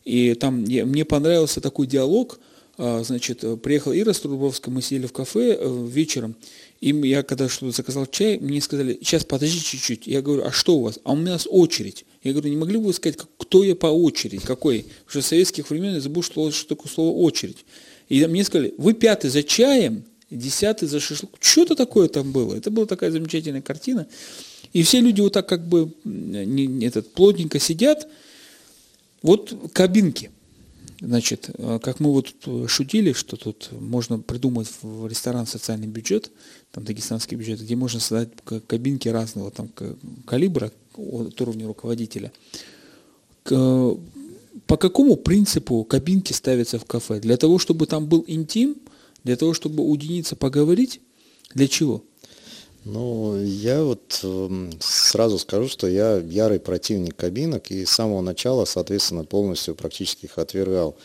[0.05, 2.39] И там я, мне понравился такой диалог,
[2.77, 6.35] а, значит, приехал Ира Струбовская, мы сели в кафе э, вечером,
[6.79, 10.05] им я когда что-то заказал чай, мне сказали, сейчас подожди чуть-чуть.
[10.05, 10.99] Я говорю, а что у вас?
[11.03, 12.05] А у нас очередь.
[12.21, 14.85] Я говорю, не могли бы вы сказать, кто я по очереди, какой?
[15.09, 17.65] Уже с советских времен я забыл, что, что такое слово очередь.
[18.09, 21.31] И мне сказали, вы пятый за чаем, десятый за шашлык.
[21.39, 22.55] Что-то такое там было.
[22.55, 24.07] Это была такая замечательная картина.
[24.77, 28.07] И все люди вот так как бы не, этот, плотненько сидят.
[29.23, 30.29] Вот кабинки.
[30.99, 32.35] Значит, э, как мы вот
[32.67, 36.29] шутили, что тут можно придумать в ресторан социальный бюджет,
[36.71, 38.29] там дагестанский бюджет, где можно создать
[38.67, 39.71] кабинки разного там
[40.27, 42.31] калибра от уровня руководителя.
[43.45, 47.19] По какому принципу кабинки ставятся в кафе?
[47.19, 48.75] Для того, чтобы там был интим,
[49.23, 51.01] для того, чтобы уединиться, поговорить?
[51.55, 52.03] Для чего?
[52.89, 58.63] Ну, я вот э, сразу скажу, что я ярый противник кабинок и с самого начала,
[58.63, 60.95] соответственно, полностью практически их отвергал.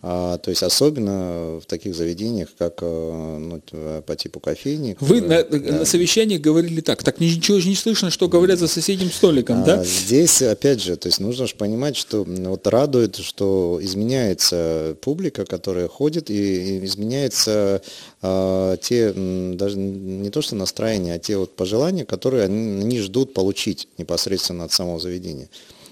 [0.00, 3.60] А, то есть особенно в таких заведениях, как э, ну,
[4.02, 4.96] по типу кофейни.
[5.00, 5.78] Вы на, да.
[5.78, 9.64] на совещаниях говорили так, так ничего же не слышно, что говорят за соседним столиком, а,
[9.64, 9.84] да?
[9.84, 15.88] Здесь, опять же, то есть нужно же понимать, что вот радует, что изменяется публика, которая
[15.88, 17.82] ходит, и, и изменяется
[18.22, 23.34] а, те, даже не то что настроение, а те вот пожелания, которые они, они ждут
[23.34, 25.48] получить непосредственно от самого заведения.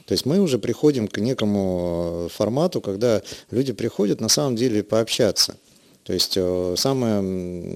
[0.06, 4.84] То есть мы уже приходим к некому э, формату, когда люди приходят на самом деле
[4.84, 5.56] пообщаться.
[6.04, 7.20] То есть э, самая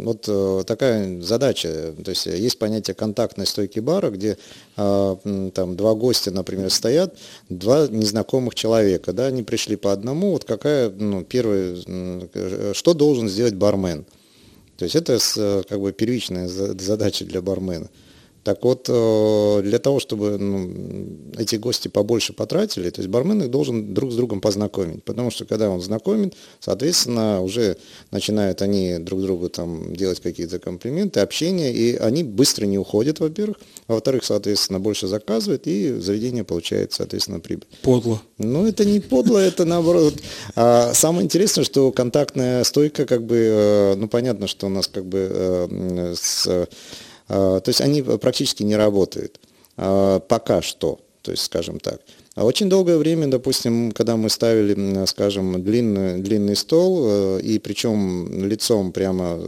[0.05, 4.39] вот э, такая задача, то есть есть понятие контактной стойки бара, где
[4.77, 7.17] там два гостя, например, стоят,
[7.49, 11.77] два незнакомых человека, да, они пришли по одному, вот какая, ну, первая,
[12.73, 14.07] что должен сделать бармен?
[14.79, 15.19] То есть это
[15.69, 17.91] как бы первичная задача для бармена.
[18.51, 20.73] Так вот, э, для того, чтобы ну,
[21.39, 25.05] эти гости побольше потратили, то есть бармен их должен друг с другом познакомить.
[25.05, 27.77] Потому что когда он знакомит, соответственно, уже
[28.11, 33.57] начинают они друг другу там делать какие-то комплименты, общение, и они быстро не уходят, во-первых.
[33.87, 37.69] А во-вторых, соответственно, больше заказывают, и заведение получает, соответственно, прибыль.
[37.83, 38.21] Подло.
[38.39, 40.15] Ну, это не подло, это наоборот.
[40.57, 45.05] А самое интересное, что контактная стойка, как бы, э, ну, понятно, что у нас как
[45.05, 46.67] бы э, с
[47.31, 49.41] то есть они практически не работают.
[49.77, 52.01] А, пока что, то есть скажем так.
[52.35, 58.45] А очень долгое время, допустим, когда мы ставили, скажем, длинный, длинный стол, э, и причем
[58.47, 59.39] лицом прямо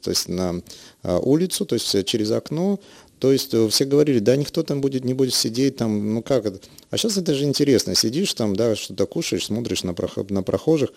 [0.00, 0.62] то есть на
[1.02, 2.78] улицу, то есть через окно,
[3.18, 6.60] то есть все говорили, да никто там будет, не будет сидеть, там, ну как это.
[6.90, 10.92] А сейчас это же интересно, сидишь там, да, что-то кушаешь, смотришь на, проход, на прохожих.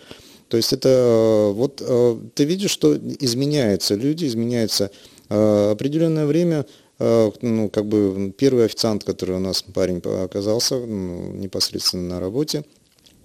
[0.48, 4.90] То есть это э, вот э, ты видишь, что изменяются люди, изменяются а,
[5.28, 6.66] определенное время
[6.98, 12.64] а, ну, как бы первый официант, который у нас парень оказался ну, непосредственно на работе,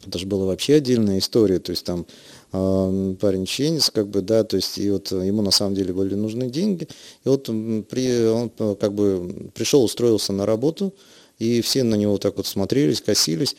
[0.06, 2.06] это же была вообще отдельная история, то есть там
[2.52, 6.14] э, парень ченец, как бы, да, то есть и вот ему на самом деле были
[6.16, 6.88] нужны деньги,
[7.24, 10.94] и вот при, он как бы пришел, устроился на работу,
[11.40, 13.56] и все на него так вот смотрелись, косились,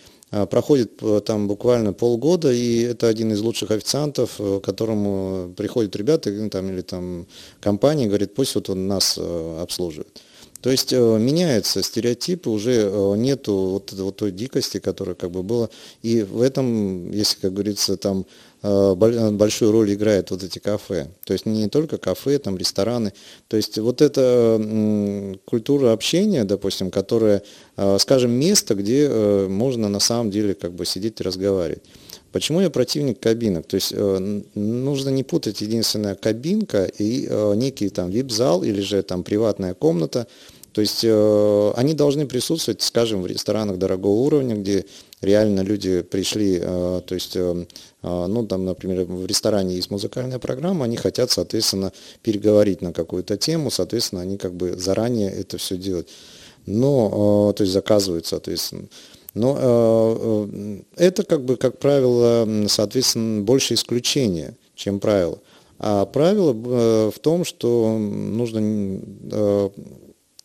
[0.46, 5.94] проходит э, там буквально полгода, и это один из лучших официантов, э, к которому приходят
[5.96, 7.26] ребята ну, там, или там
[7.60, 10.20] компания, говорит, пусть вот он нас э, обслуживает.
[10.60, 15.68] То есть меняются стереотипы, уже нету вот, вот той дикости, которая как бы была.
[16.00, 21.08] И в этом, если, как говорится, там Э, большую роль играют вот эти кафе.
[21.26, 23.12] То есть не только кафе, там рестораны.
[23.48, 24.58] То есть вот эта
[25.44, 27.42] культура общения, допустим, которая,
[27.76, 31.82] э, скажем, место, где э, можно на самом деле как бы сидеть и разговаривать.
[32.32, 33.66] Почему я противник кабинок?
[33.66, 39.74] То есть нужно не путать единственная кабинка и некий там вип-зал или же там приватная
[39.74, 40.26] комната.
[40.72, 44.84] То есть они должны присутствовать, скажем, в ресторанах дорогого уровня, где
[45.24, 47.36] реально люди пришли, то есть
[48.04, 51.90] а, ну, там, например, в ресторане есть музыкальная программа, они хотят, соответственно,
[52.22, 56.08] переговорить на какую-то тему, соответственно, они как бы заранее это все делают.
[56.66, 58.88] Но, а, то есть заказывают, соответственно.
[59.32, 60.46] Но
[60.96, 65.40] это, как бы, как правило, соответственно, больше исключение, чем правило.
[65.80, 66.52] А правило
[67.10, 69.00] в том, что нужно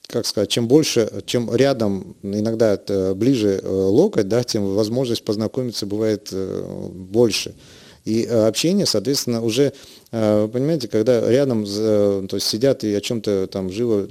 [0.10, 5.86] как сказать, чем больше, чем рядом, иногда это ближе э, локоть, да, тем возможность познакомиться
[5.86, 7.54] бывает э, больше.
[8.06, 9.72] И э, общение, соответственно, уже,
[10.10, 14.08] понимаете, когда рядом то есть сидят и о чем-то там живо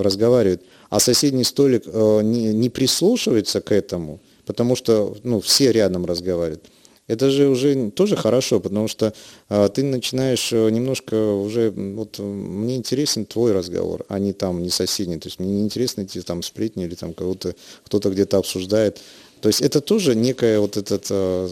[0.00, 6.62] разговаривают, а соседний столик не, не прислушивается к этому, потому что ну, все рядом разговаривают,
[7.10, 9.12] Это же уже тоже хорошо, потому что
[9.48, 14.70] а, ты начинаешь э, немножко уже, вот мне интересен твой разговор, а не там, не
[14.70, 15.18] соседний.
[15.18, 19.00] То есть мне не интересно эти там сплетни или там кого-то, кто-то где-то обсуждает.
[19.40, 21.48] То есть это тоже некая вот этот, э,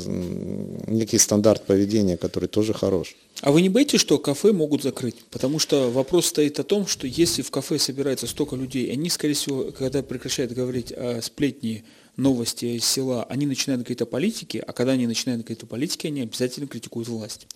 [0.87, 3.17] некий стандарт поведения, который тоже хорош.
[3.41, 5.17] А вы не боитесь, что кафе могут закрыть?
[5.31, 9.35] Потому что вопрос стоит о том, что если в кафе собирается столько людей, они, скорее
[9.35, 11.85] всего, когда прекращают говорить о сплетни,
[12.19, 16.09] новости из села, они начинают говорить о политике, а когда они начинают говорить о политике,
[16.09, 17.47] они обязательно критикуют власть.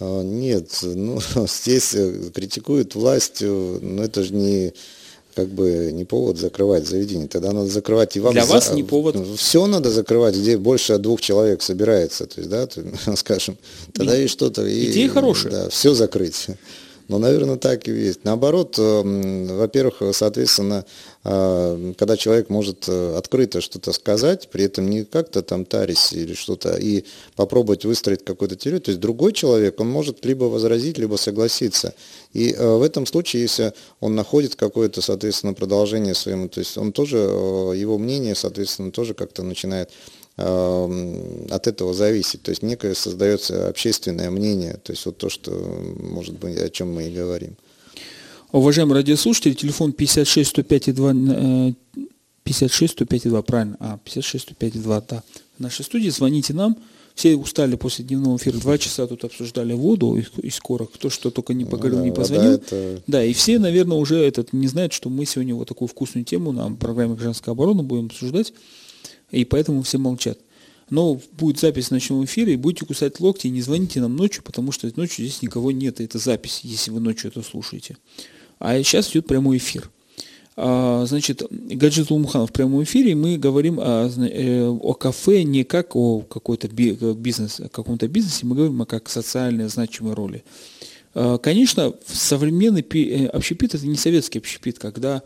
[0.00, 4.72] А, нет, ну, здесь э, критикуют власть, э, но это же не
[5.34, 7.28] как бы не повод закрывать заведение.
[7.28, 8.32] Тогда надо закрывать и вам.
[8.32, 9.16] Для вас не повод.
[9.36, 12.26] Все надо закрывать, где больше двух человек собирается.
[12.26, 12.68] То есть, да,
[13.16, 13.56] скажем,
[13.92, 14.62] тогда и, и что-то.
[14.68, 15.52] Идея и, хорошая.
[15.52, 16.48] Да, все закрыть.
[17.08, 18.24] Но, наверное, так и есть.
[18.24, 20.84] Наоборот, э, во-первых, соответственно,
[21.24, 26.34] э, когда человек может э, открыто что-то сказать, при этом не как-то там тарись или
[26.34, 27.04] что-то, и
[27.34, 31.94] попробовать выстроить какой-то теорию, то есть другой человек, он может либо возразить, либо согласиться.
[32.34, 37.16] И в этом случае, если он находит какое-то, соответственно, продолжение своему, то есть он тоже,
[37.16, 39.90] его мнение, соответственно, тоже как-то начинает
[40.38, 42.42] от этого зависит.
[42.42, 45.50] То есть некое создается общественное мнение, то есть вот то, что,
[46.00, 47.56] может быть, о чем мы и говорим.
[48.52, 51.12] Уважаемые радиослушатели, телефон 56 105 2,
[52.44, 55.22] 56 105 2, правильно, а, 56 105 2, да.
[55.58, 56.76] В нашей студии звоните нам,
[57.14, 61.32] все устали после дневного эфира, два часа тут обсуждали воду и, и скоро, кто что
[61.32, 62.52] только не поговорил, да, не позвонил.
[62.52, 63.02] Это...
[63.08, 66.52] Да, и все, наверное, уже этот не знают, что мы сегодня вот такую вкусную тему
[66.52, 68.52] на программе «Гражданская оборона» будем обсуждать
[69.30, 70.38] и поэтому все молчат.
[70.90, 74.42] Но будет запись в ночном эфире, и будете кусать локти, и не звоните нам ночью,
[74.42, 77.96] потому что ночью здесь никого нет, и это запись, если вы ночью это слушаете.
[78.58, 79.90] А сейчас идет прямой эфир.
[80.60, 85.94] А, значит, Гаджет Лумханов в прямом эфире, мы говорим о, э, о кафе не как
[85.94, 90.42] о какой-то бизнес, о каком-то бизнесе, мы говорим о как социальной значимой роли.
[91.14, 95.22] А, конечно, современный э, общепит это не советский общепит, когда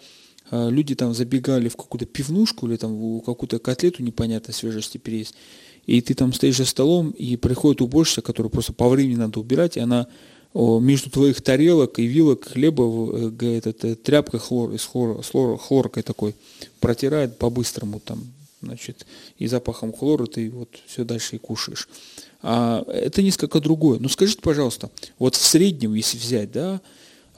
[0.52, 5.34] люди там забегали в какую-то пивнушку или там в какую-то котлету непонятной свежести переесть,
[5.86, 9.76] и ты там стоишь за столом, и приходит уборщица, которую просто по времени надо убирать,
[9.76, 10.06] и она
[10.54, 12.84] между твоих тарелок и вилок хлеба
[13.40, 16.34] э, этот, э, тряпкой хлор, с хлор, хлор, хлоркой такой
[16.78, 18.22] протирает по-быстрому там,
[18.60, 19.06] значит,
[19.38, 21.88] и запахом хлора ты вот все дальше и кушаешь.
[22.42, 23.98] А это несколько другое.
[23.98, 26.82] Но скажите, пожалуйста, вот в среднем, если взять, да,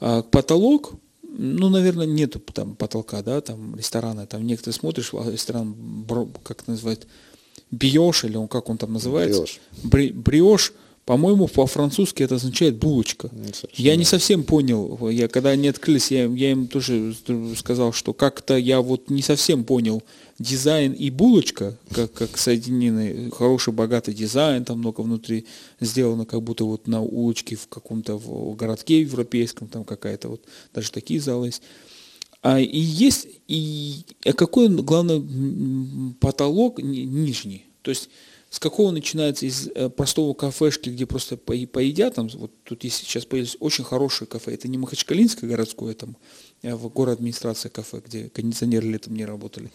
[0.01, 0.93] а, потолок
[1.37, 5.75] ну, наверное, нету там потолка, да, там ресторана, там некоторые смотришь, ресторан,
[6.43, 7.07] как называют,
[7.71, 9.41] биош, или он, как он там называется?
[9.41, 9.59] Бриош.
[9.83, 10.73] Бри, бриош,
[11.05, 13.29] по-моему, по-французски это означает булочка.
[13.73, 17.15] Я не совсем понял, я когда они открылись, я, я им тоже
[17.57, 20.01] сказал, что как-то я вот не совсем понял,
[20.39, 25.45] дизайн и булочка, как, как соединены, хороший, богатый дизайн, там много внутри
[25.79, 30.41] сделано, как будто вот на улочке в каком-то в городке европейском, там какая-то вот,
[30.73, 31.61] даже такие залы есть.
[32.41, 35.21] А, и есть, и а какой, главное,
[36.19, 38.09] потолок нижний, то есть
[38.55, 42.95] с какого начинается из э, простого кафешки, где просто по, поедят, там, вот тут есть
[42.95, 46.15] сейчас появились очень хорошие кафе, это не Махачкалинское городское, там,
[46.63, 49.71] а в город администрация кафе, где кондиционеры летом не работали,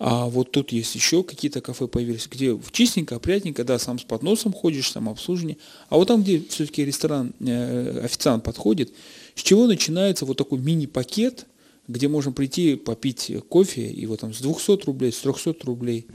[0.00, 4.52] а вот тут есть еще какие-то кафе появились, где чистенько, опрятненько, да, сам с подносом
[4.52, 5.58] ходишь, сам обслуживание.
[5.88, 8.92] А вот там, где все-таки ресторан, э, официант подходит,
[9.36, 11.46] с чего начинается вот такой мини-пакет,
[11.86, 16.06] где можно прийти попить кофе, и вот там с 200 рублей, с 300 рублей.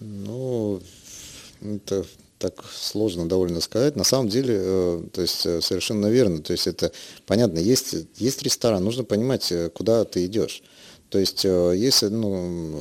[0.00, 0.80] Ну,
[1.60, 2.04] это
[2.38, 3.96] так сложно довольно сказать.
[3.96, 6.42] На самом деле, э, то есть э, совершенно верно.
[6.42, 6.92] То есть это
[7.26, 10.62] понятно, есть, есть ресторан, нужно понимать, э, куда ты идешь.
[11.08, 12.76] То есть если ну,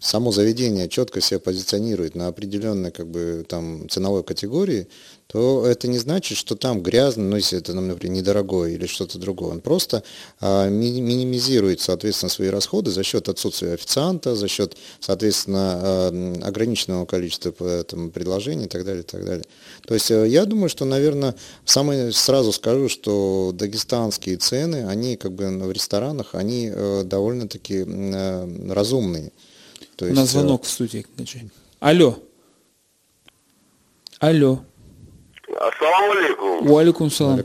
[0.00, 4.86] само заведение четко себя позиционирует на определенной как бы, там, ценовой категории,
[5.30, 9.52] то это не значит, что там грязно, ну, если это, например, недорогое или что-то другое.
[9.52, 10.02] Он просто
[10.40, 17.84] а, минимизирует, соответственно, свои расходы за счет отсутствия официанта, за счет, соответственно, а, ограниченного количества
[17.84, 19.44] там, предложений и так далее, и так далее.
[19.86, 25.32] То есть а, я думаю, что, наверное, самое сразу скажу, что дагестанские цены, они как
[25.32, 29.30] бы в ресторанах, они а, довольно-таки а, разумные.
[29.94, 30.66] То есть, У нас звонок а...
[30.66, 31.06] в студии.
[31.78, 32.18] Алло.
[34.18, 34.64] Алло.
[35.58, 36.70] Ассаламу алейкум.
[36.70, 37.40] Уалейкум салам.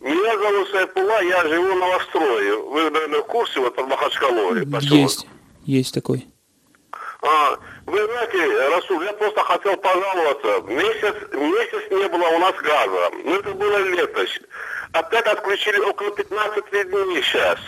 [0.00, 2.56] Меня зовут Сайпула, я живу в Новострое.
[2.56, 4.66] Вы, наверное, в курсе, вот под Махачкалой.
[4.82, 5.26] Есть,
[5.64, 6.26] есть такой.
[7.22, 10.60] А, вы знаете, Расул, я просто хотел пожаловаться.
[10.66, 13.10] Месяц, месяц не было у нас газа.
[13.24, 14.26] Ну, это было лето.
[14.92, 17.58] Опять отключили около 15 дней сейчас.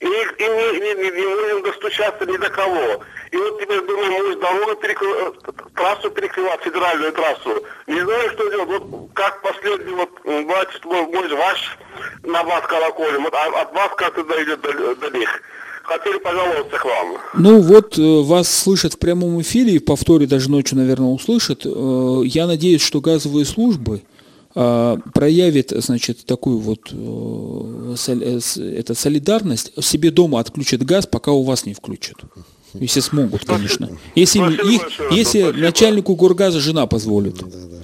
[0.00, 3.04] И, и не, не, не, не можем достучаться ни до кого.
[3.30, 5.34] И вот теперь думаю, может дорогу перекрывать,
[5.74, 7.62] трассу перекрывать, федеральную трассу.
[7.86, 8.68] Не знаю, что делать.
[8.68, 11.78] Вот как последний вот батюшка мой, ваш
[12.24, 15.42] на вас колоколем, вот от, от вас как-то дойдет до, до них.
[15.82, 17.16] Хотели пожаловаться к вам.
[17.34, 21.64] Ну вот э, вас слышат в прямом эфире, и повторе даже ночью, наверное, услышат.
[21.64, 24.02] Э, я надеюсь, что газовые службы
[24.54, 28.40] э, проявит, значит, такую вот э, э,
[28.78, 32.16] это солидарность, себе дома отключат газ, пока у вас не включат.
[32.74, 33.90] Если смогут, конечно.
[34.14, 35.52] Если, их- если спасибо.
[35.64, 37.36] начальнику горгаза жена позволит.
[37.36, 37.76] Да, да.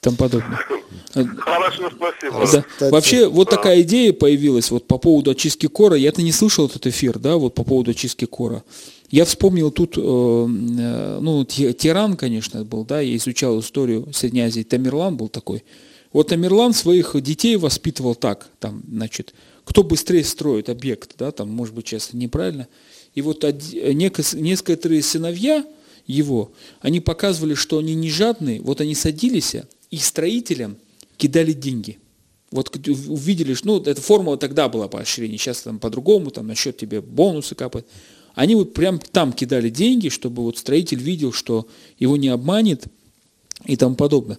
[0.00, 0.58] Там подобное.
[1.38, 2.38] Хорошо, спасибо.
[2.52, 2.62] Да.
[2.62, 5.96] Кстати- Вообще, вот такая идея появилась вот по поводу очистки кора.
[5.96, 8.62] Я-то не слышал этот эфир, да, вот по поводу очистки кора.
[9.10, 14.42] Я вспомнил тут, э, э, ну, Ти- Тиран, конечно, был, да, я изучал историю Средней
[14.42, 14.62] Азии.
[14.62, 15.64] Тамерлан был такой.
[16.12, 21.74] Вот Тамерлан своих детей воспитывал так, там, значит, кто быстрее строит объект, да, там, может
[21.74, 22.68] быть, сейчас неправильно.
[23.14, 25.64] И вот некоторые сыновья
[26.06, 29.56] его, они показывали, что они не жадные, вот они садились
[29.90, 30.76] и строителям
[31.16, 31.98] кидали деньги.
[32.50, 37.54] Вот увидели, ну, эта формула тогда была поощрение, сейчас там по-другому, там насчет тебе бонусы
[37.54, 37.86] капают.
[38.34, 41.66] Они вот прям там кидали деньги, чтобы вот строитель видел, что
[41.98, 42.84] его не обманет
[43.66, 44.38] и тому подобное.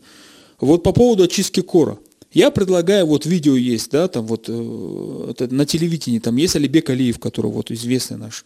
[0.59, 1.99] Вот по поводу очистки кора.
[2.31, 7.19] Я предлагаю, вот видео есть, да, там вот э, на телевидении, там есть Алибек Алиев,
[7.19, 8.45] который вот известный наш,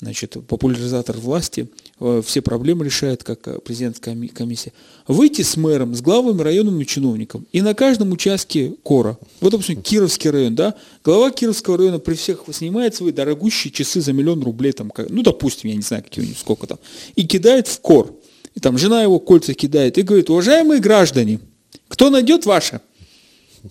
[0.00, 1.68] значит, популяризатор власти,
[1.98, 4.72] э, все проблемы решает, как э, президентская коми- комиссия.
[5.08, 10.30] Выйти с мэром, с главами районным чиновником, и на каждом участке кора, вот, допустим, Кировский
[10.30, 14.92] район, да, глава Кировского района при всех снимает свои дорогущие часы за миллион рублей, там,
[15.08, 16.78] ну, допустим, я не знаю, какие у них, сколько там,
[17.16, 18.14] и кидает в кор.
[18.54, 21.40] И там жена его кольца кидает и говорит, уважаемые граждане,
[21.88, 22.80] кто найдет ваше?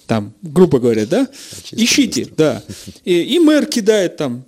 [0.07, 1.27] Там, грубо говоря, да?
[1.71, 2.63] Ищите, да.
[3.05, 4.45] И, и мэр кидает там,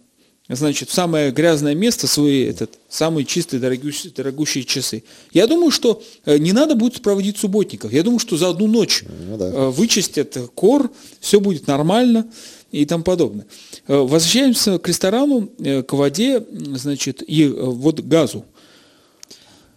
[0.50, 5.04] значит, в самое грязное место свои этот, самые чистые, дорогущие, дорогущие часы.
[5.34, 7.92] Я думаю, что э, не надо будет проводить субботников.
[7.94, 9.48] Я думаю, что за одну ночь Ну да.
[9.48, 12.28] э, вычистят кор, все будет нормально
[12.72, 13.46] и тому подобное.
[13.88, 18.46] Э, Возвращаемся к ресторану, к воде, значит, и вот газу.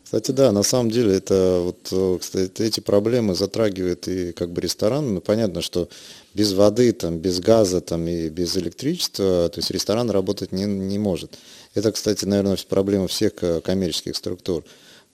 [0.08, 4.62] Кстати, да, на самом деле это вот, э, кстати, эти проблемы затрагивают и как бы
[4.62, 5.12] ресторан.
[5.16, 5.90] Ну, понятно, что
[6.32, 10.98] без воды, там, без газа там, и без электричества, то есть ресторан работать не, не
[10.98, 11.36] может.
[11.74, 14.64] Это, кстати, наверное, проблема всех э, коммерческих структур.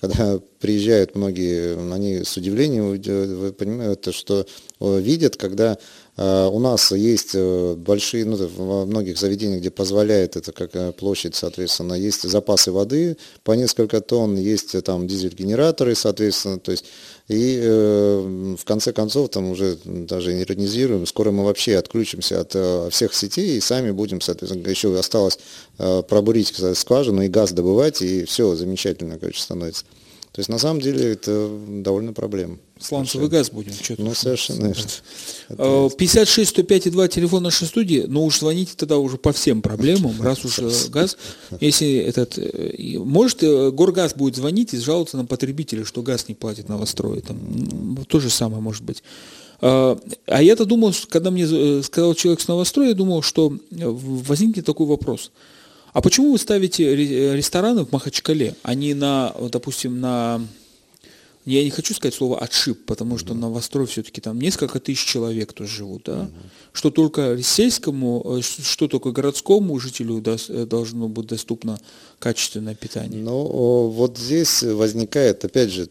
[0.00, 4.46] Когда приезжают многие, они с удивлением понимаете, что
[4.78, 5.76] видят, когда
[6.16, 11.34] у нас есть э, большие, ну, во многих заведениях, где позволяет это как э, площадь,
[11.34, 16.84] соответственно, есть запасы воды по несколько тонн, есть э, там дизель-генераторы, соответственно, то есть
[17.26, 22.88] и э, в конце концов там уже даже иронизируем, скоро мы вообще отключимся от э,
[22.92, 25.40] всех сетей и сами будем, соответственно, еще осталось
[25.78, 29.84] э, пробурить скважину и газ добывать, и все замечательно, короче, становится.
[30.34, 32.58] То есть на самом деле это довольно проблема.
[32.80, 33.70] Сланцевый газ будем.
[33.86, 33.98] тут.
[34.00, 34.82] Ну, совершенно верно.
[35.50, 40.20] Э, 56 105 2 телефон нашей студии, но уж звоните тогда уже по всем проблемам,
[40.20, 41.16] раз уж э, газ,
[41.60, 46.68] если этот, э, может Горгаз будет звонить и жаловаться на потребителя, что газ не платит
[46.68, 49.04] новострой, там, м, то же самое может быть.
[49.60, 51.46] А я-то думал, что когда мне
[51.84, 55.30] сказал человек с новостроя, я думал, что возникнет такой вопрос.
[55.94, 60.42] А почему вы ставите э, рестораны в Махачкале, а не на, допустим, на
[61.44, 65.68] я не хочу сказать слово отшиб, потому что новострой все-таки там несколько тысяч человек тут
[65.68, 66.30] живут, да?
[66.72, 71.78] Что только сельскому, э, что только городскому жителю э, должно быть доступно
[72.18, 73.22] качественное питание.
[73.22, 75.88] Но о, вот здесь возникает, опять же,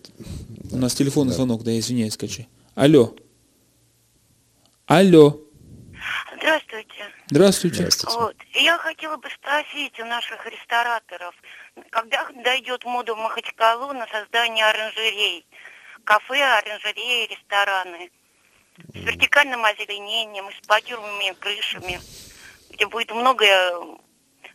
[0.69, 2.47] У нас телефонный звонок, да, извиняюсь, скачи.
[2.75, 3.15] Алло.
[4.85, 5.39] Алло.
[6.35, 7.12] Здравствуйте.
[7.29, 7.77] Здравствуйте.
[7.77, 8.17] Здравствуйте.
[8.19, 8.35] Вот.
[8.53, 11.33] Я хотела бы спросить у наших рестораторов,
[11.89, 15.45] когда дойдет мода в Махачкалу на создание оранжерей,
[16.03, 18.11] кафе, оранжереи, рестораны
[18.93, 21.99] с вертикальным озеленением, с патиумными крышами,
[22.71, 23.81] где будет много э,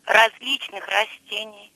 [0.04, 1.72] различных растений.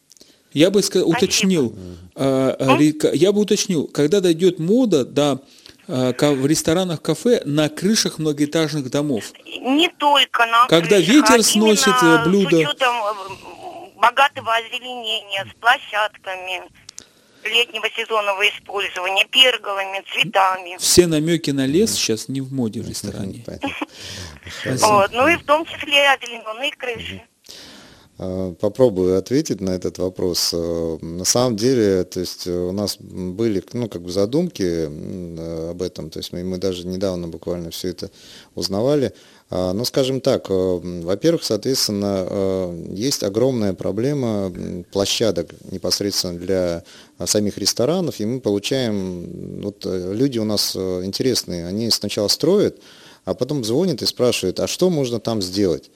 [0.53, 1.07] Я бы ска- Спасибо.
[1.09, 1.75] уточнил,
[2.15, 5.41] э, э, ре- я бы уточнил, когда дойдет мода, да, э, ка-
[5.87, 9.25] в ресторанах, кафе на крышах многоэтажных домов.
[9.45, 12.57] Не только на Когда крышах, ветер а сносит, именно э, блюда.
[12.57, 16.63] С учетом э, богатого озеленения, с площадками
[17.45, 20.77] летнего сезонного использования, перголами, цветами.
[20.79, 23.45] Все намеки на лес сейчас не в моде в ресторане.
[24.65, 25.13] Вот.
[25.13, 27.23] Ну и в том числе озелененные крыши.
[28.19, 30.51] А, Попробую ответить на этот вопрос.
[30.53, 35.71] Э, На самом деле, то есть э, у нас были, ну, как бы задумки э,
[35.71, 38.11] об этом, то есть мы, мы даже недавно буквально все это
[38.55, 39.13] узнавали.
[39.51, 44.53] А, ну, скажем так, э, во-первых, соответственно, э, есть огромная проблема
[44.93, 46.85] площадок непосредственно для
[47.25, 52.79] самих ресторанов, и мы получаем, вот люди у нас интересные, они сначала строят,
[53.25, 55.91] а потом звонят и спрашивают, а что можно там сделать?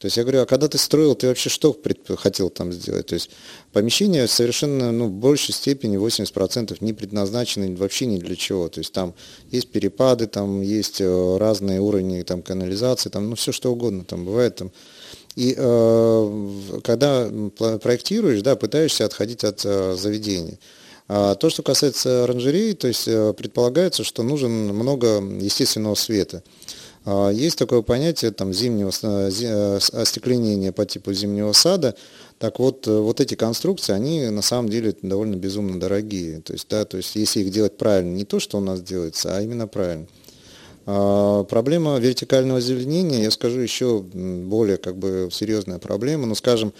[0.00, 1.76] То есть я говорю, а когда ты строил, ты вообще что
[2.16, 3.08] хотел там сделать?
[3.08, 3.28] То есть
[3.70, 8.68] помещение совершенно, ну, в большей степени, 80% не предназначены вообще ни для чего.
[8.68, 9.14] То есть там
[9.50, 14.24] есть перепады, там есть э, разные уровни там, канализации, там, ну, все что угодно там
[14.24, 14.56] бывает.
[14.56, 14.72] Там.
[15.36, 17.28] И э, когда
[17.82, 20.58] проектируешь, да, пытаешься отходить от э, заведений.
[21.08, 26.42] А то, что касается оранжерей, то есть э, предполагается, что нужен много естественного света.
[27.04, 31.94] А, есть такое понятие там, зимнего э, э, остекления по типу зимнего сада.
[32.38, 36.40] Так вот, э, вот эти конструкции, они на самом деле довольно безумно дорогие.
[36.40, 39.36] То есть, да, то есть если их делать правильно, не то, что у нас делается,
[39.36, 40.06] а именно правильно.
[40.86, 46.26] А, проблема вертикального озеленения, я скажу, еще более как бы серьезная проблема.
[46.26, 46.74] Ну, скажем,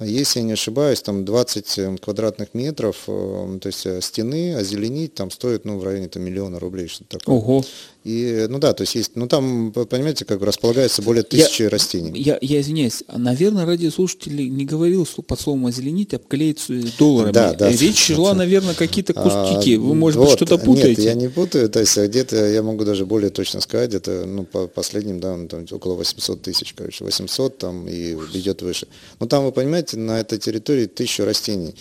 [0.00, 5.78] если я не ошибаюсь, там 20 квадратных метров, то есть стены озеленить там стоит ну,
[5.78, 7.36] в районе там, миллиона рублей, что-то такое.
[7.36, 7.64] Ого.
[8.04, 12.12] И, ну да, то есть есть, ну там, понимаете, как располагается более тысячи я, растений.
[12.20, 16.60] Я, я извиняюсь, наверное, радиослушатель не говорил под словом озеленить, обклеить
[16.98, 17.32] долларами.
[17.32, 17.70] Да, да.
[17.70, 19.76] Речь шла, наверное, какие-то кустики.
[19.76, 21.00] Вы, может вот, быть, что-то путаете?
[21.00, 24.44] Нет, я не путаю, то есть где-то, я могу даже более точно сказать, это, ну,
[24.44, 28.86] по последним, да, ну, там около 800 тысяч, короче, 800 там и идет выше.
[29.18, 31.74] Но там, вы понимаете, на этой территории тысячу растений.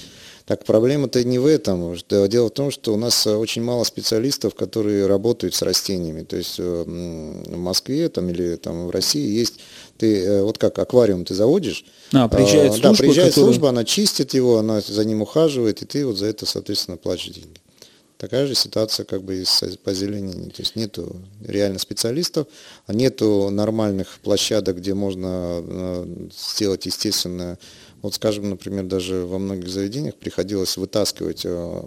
[0.45, 1.95] Так проблема-то не в этом.
[2.09, 6.23] Дело в том, что у нас э, очень мало специалистов, которые работают с растениями.
[6.23, 9.59] То есть э, в Москве там, или там, в России есть,
[9.97, 13.53] ты э, вот как аквариум ты заводишь, а, приезжает служба, да, приезжает которая...
[13.53, 17.29] служба, она чистит его, она за ним ухаживает, и ты вот за это, соответственно, платишь
[17.29, 17.61] деньги.
[18.17, 20.51] Такая же ситуация как бы и с позеленением.
[20.51, 22.47] То есть нету реально специалистов,
[22.87, 27.57] нету нормальных площадок, где можно сделать естественное
[28.03, 31.83] вот, скажем, например, даже во многих заведениях приходилось вытаскивать э,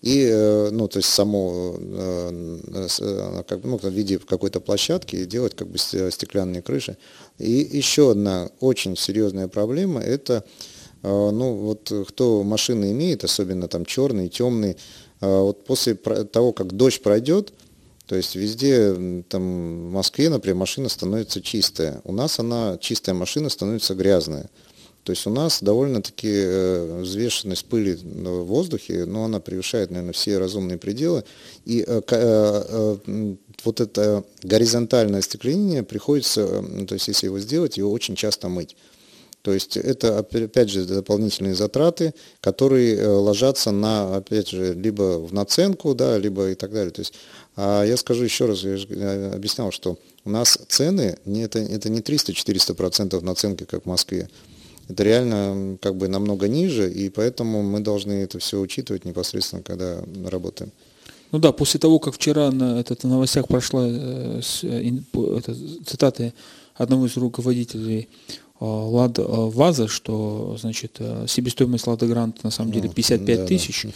[0.00, 5.56] и, э, ну, то есть само, э, как бы, ну, в виде какой-то площадки делать
[5.56, 6.96] как бы стеклянные крыши.
[7.38, 10.44] И еще одна очень серьезная проблема– это,
[11.02, 14.76] ну, вот кто машины имеет, особенно там черный, темный,
[15.20, 17.52] вот после того, как дождь пройдет,
[18.06, 22.00] то есть везде, там, в Москве, например, машина становится чистая.
[22.04, 24.48] У нас она, чистая машина, становится грязная.
[25.06, 30.36] То есть у нас довольно-таки э, взвешенность пыли в воздухе, но она превышает, наверное, все
[30.38, 31.22] разумные пределы.
[31.64, 36.44] И э, э, вот это горизонтальное остекление приходится,
[36.88, 38.76] то есть если его сделать, его очень часто мыть.
[39.42, 45.94] То есть это, опять же, дополнительные затраты, которые ложатся на, опять же, либо в наценку,
[45.94, 46.90] да, либо и так далее.
[46.90, 47.14] То есть,
[47.54, 53.20] а я скажу еще раз, я объяснял, что у нас цены, это, это не 300-400%
[53.20, 54.28] наценки, как в Москве
[54.88, 60.02] это реально как бы намного ниже, и поэтому мы должны это все учитывать непосредственно, когда
[60.26, 60.70] работаем.
[61.32, 64.90] Ну да, после того, как вчера на этот на новостях прошла э, э,
[65.38, 66.32] это, цитаты
[66.74, 68.08] одного из руководителей
[68.60, 73.86] э, Лад, ВАЗа, что значит себестоимость Лада Грант на самом деле 55 да, тысяч.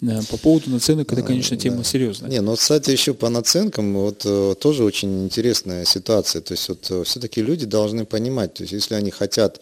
[0.00, 0.20] Да.
[0.30, 1.84] По поводу наценок, это, конечно, тема да.
[1.84, 2.30] серьезная.
[2.30, 4.26] Не, ну, кстати, еще по наценкам, вот
[4.58, 6.40] тоже очень интересная ситуация.
[6.40, 9.60] То есть вот все-таки люди должны понимать, то есть если они хотят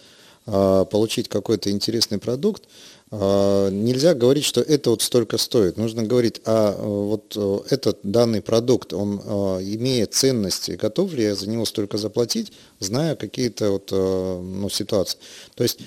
[0.51, 2.63] получить какой-то интересный продукт,
[3.11, 5.77] а, нельзя говорить, что это вот столько стоит.
[5.79, 11.35] Нужно говорить, а вот э, этот данный продукт, он а, имеет ценности, готов ли я
[11.35, 15.19] за него столько заплатить, зная какие-то вот, э, ну, ситуации.
[15.55, 15.81] То есть,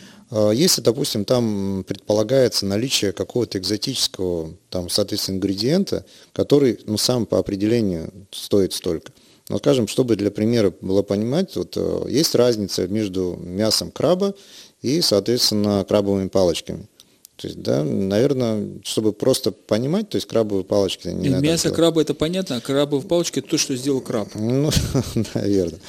[0.53, 8.13] если, допустим, там предполагается наличие какого-то экзотического, там, соответственно, ингредиента, который, ну, сам по определению
[8.31, 9.11] стоит столько,
[9.51, 14.33] но, скажем, чтобы для примера было понимать, вот э, есть разница между мясом краба
[14.81, 16.87] и, соответственно, крабовыми палочками.
[17.35, 21.75] То есть, да, наверное, чтобы просто понимать, то есть крабовые палочки не Мясо делать.
[21.75, 24.29] краба это понятно, а крабовые палочки это то, что сделал краб.
[24.35, 24.69] Ну,
[25.35, 25.81] наверное.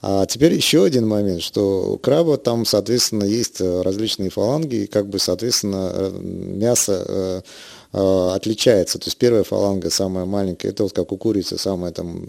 [0.00, 4.86] А теперь еще один момент, что у краба там, соответственно, есть э, различные фаланги, и
[4.86, 7.42] как бы, соответственно, э, мясо
[7.92, 8.98] отличается.
[8.98, 12.24] То есть первая фаланга самая маленькая, это вот как у курицы самая там,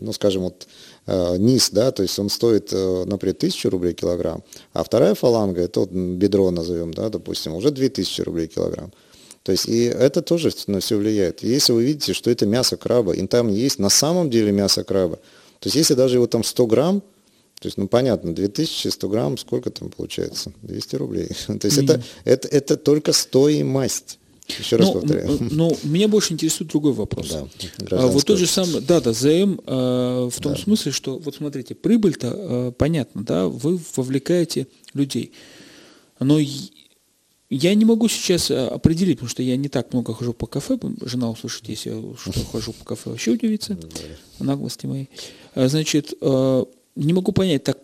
[0.00, 0.66] ну скажем, вот
[1.06, 4.42] э, низ, да, то есть он стоит, э, например, 1000 рублей килограмм,
[4.72, 8.92] а вторая фаланга, это вот бедро назовем, да, допустим, уже 2000 рублей килограмм.
[9.42, 11.42] То есть и это тоже на все влияет.
[11.42, 15.16] Если вы видите, что это мясо краба, и там есть на самом деле мясо краба,
[15.58, 17.02] то есть если даже его там 100 грамм,
[17.60, 20.52] то есть, ну, понятно, 2100 грамм, сколько там получается?
[20.62, 21.28] 200 рублей.
[21.60, 24.18] То есть это, это, это только стоимость.
[24.48, 25.28] Еще раз Ну, повторяю.
[25.38, 27.28] м, Ну, меня больше интересует другой вопрос.
[27.30, 27.46] Да,
[27.92, 31.74] А, вот тот же самый, да, да, ЗМ э, в том смысле, что, вот смотрите,
[31.74, 35.32] прибыль-то э, понятно, да, вы вовлекаете людей.
[36.20, 36.38] Но
[37.50, 40.78] я не могу сейчас э, определить, потому что я не так много хожу по кафе,
[41.02, 43.78] жена услышит, если я что хожу по кафе, вообще удивится
[44.40, 45.08] наглости моей.
[45.54, 47.78] А, Значит, не могу понять, так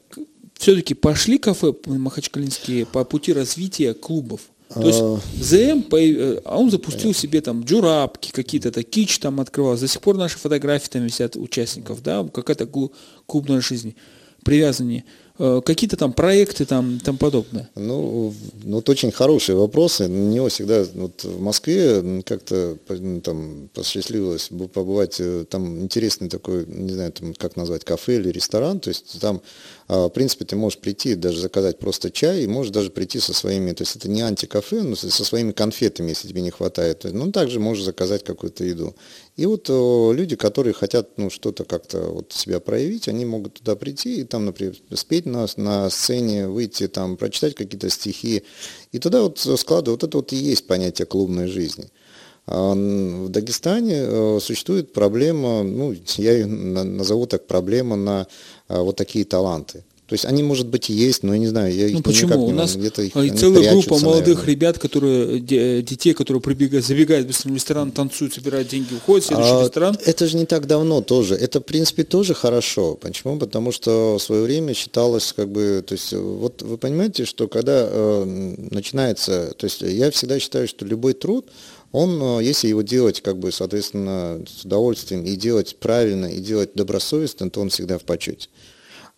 [0.58, 4.40] все-таки пошли кафе махачкалинские по пути развития клубов?
[4.74, 5.18] То есть А.
[5.40, 9.76] ЗМ, э, а он запустил себе там джурапки какие-то, так, кич там открывал.
[9.78, 12.92] До сих пор наши фотографии там висят участников, да, какая-то клу-
[13.26, 13.94] клубная жизнь,
[14.44, 15.04] привязанные.
[15.40, 17.70] Э, Какие-то там проекты там тому подобное.
[17.76, 20.08] Ну, ну, вот очень хорошие вопросы.
[20.08, 25.16] На него всегда вот в Москве как-то ну, там посчастливилось побывать.
[25.20, 28.80] э, Там интересный такой, не знаю, там, как назвать, кафе или ресторан.
[28.80, 29.40] То есть там,
[29.88, 33.72] в принципе, ты можешь прийти, даже заказать просто чай, и можешь даже прийти со своими,
[33.72, 37.04] то есть это не антикафе, но со своими конфетами, если тебе не хватает.
[37.04, 38.94] Ну, также можешь заказать какую-то еду.
[39.36, 44.20] И вот люди, которые хотят ну, что-то как-то вот себя проявить, они могут туда прийти
[44.20, 48.42] и там, например, спеть на, на сцене, выйти там, прочитать какие-то стихи.
[48.92, 51.88] И туда вот складывают, вот это вот и есть понятие клубной жизни.
[52.46, 58.26] А, В Дагестане э, существует проблема, ну, я ее на- назову так, проблема на а,
[58.68, 59.82] вот такие таланты.
[60.06, 62.04] То есть они, может быть, и есть, но я не знаю, я их Ну никак
[62.14, 62.46] почему?
[62.46, 64.46] не У нас где-то их, они целая группа молодых наверное.
[64.54, 69.52] ребят, которые, де- детей, которые прибегают, забегают в ресторан, танцуют, собирают деньги, уходят в следующий
[69.52, 69.98] А, ресторан.
[70.06, 71.34] Это же не так давно тоже.
[71.34, 72.94] Это, в принципе, тоже хорошо.
[72.94, 73.38] Почему?
[73.38, 77.86] Потому что в свое время считалось, как бы, то есть, вот вы понимаете, что когда
[77.86, 78.24] э,
[78.70, 81.46] начинается, то есть я всегда считаю, что любой труд,
[81.92, 86.70] он, э, если его делать, как бы, соответственно, с удовольствием и делать правильно, и делать
[86.74, 88.48] добросовестно, то он всегда в почете.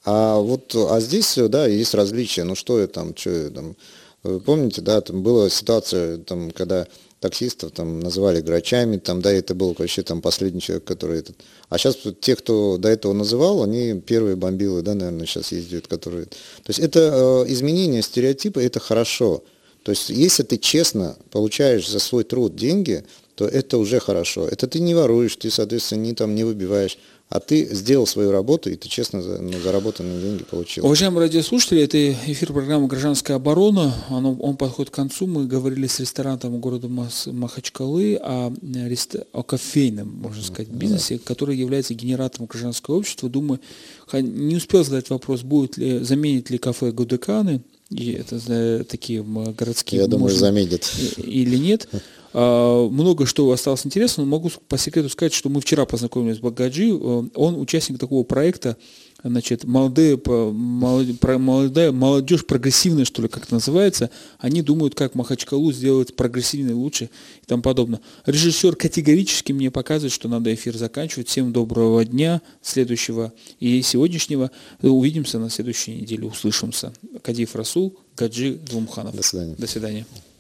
[0.05, 2.45] А вот, а здесь, э, да, есть различия.
[2.45, 3.77] Ну что я там, что я там,
[4.23, 6.87] Вы помните, да, там была ситуация, там, когда
[7.21, 11.37] таксистов там называли грачами, там, да, это был вообще там последний человек, который этот.
[11.69, 16.25] А сейчас те, кто до этого называл, они первые бомбилы, да, наверное, сейчас ездят, которые.
[16.27, 19.43] То есть это э, изменение стереотипа, это хорошо.
[19.83, 23.05] То есть если ты честно получаешь за свой труд деньги,
[23.35, 24.47] то это уже хорошо.
[24.47, 26.99] Это ты не воруешь, ты, соответственно, не там не выбиваешь,
[27.31, 30.85] а ты сделал свою работу, и ты честно ну, заработанные деньги получил.
[30.85, 33.95] Уважаемые радиослушатели, это эфир программы «Гражданская оборона».
[34.09, 35.29] Оно, он подходит к концу.
[35.29, 38.97] Мы говорили с ресторатором города Махачкалы о, э,
[39.33, 43.31] о кофейном, можно сказать, бизнесе, который является генератором гражданского общества.
[43.31, 43.61] Думаю,
[44.13, 50.07] не успел задать вопрос, будет ли, заменит ли кафе Гудеканы, и это такие городские, Я
[50.07, 50.91] думаю, можно- заметит.
[51.19, 51.89] или нет.
[52.33, 56.41] А, Много что осталось интересно, но могу по секрету сказать, что мы вчера познакомились с
[56.41, 56.91] Багаджи.
[56.91, 58.77] Э, Он участник такого проекта,
[59.23, 64.11] значит, молодые, молодая, молодежь прогрессивная, что ли, как это называется.
[64.39, 67.11] Они думают, как Махачкалу сделать прогрессивнее, лучше
[67.43, 68.01] и тому подобное.
[68.27, 71.29] Режиссер категорически мне показывает, что надо эфир заканчивать.
[71.29, 74.51] Всем доброго дня, следующего и сегодняшнего.
[74.83, 76.93] Увидимся на следующей неделе, услышимся.
[77.23, 79.15] Кадиев Расул, Гаджи Зумханов.
[79.15, 79.55] До свидания.
[79.57, 80.07] До свидания.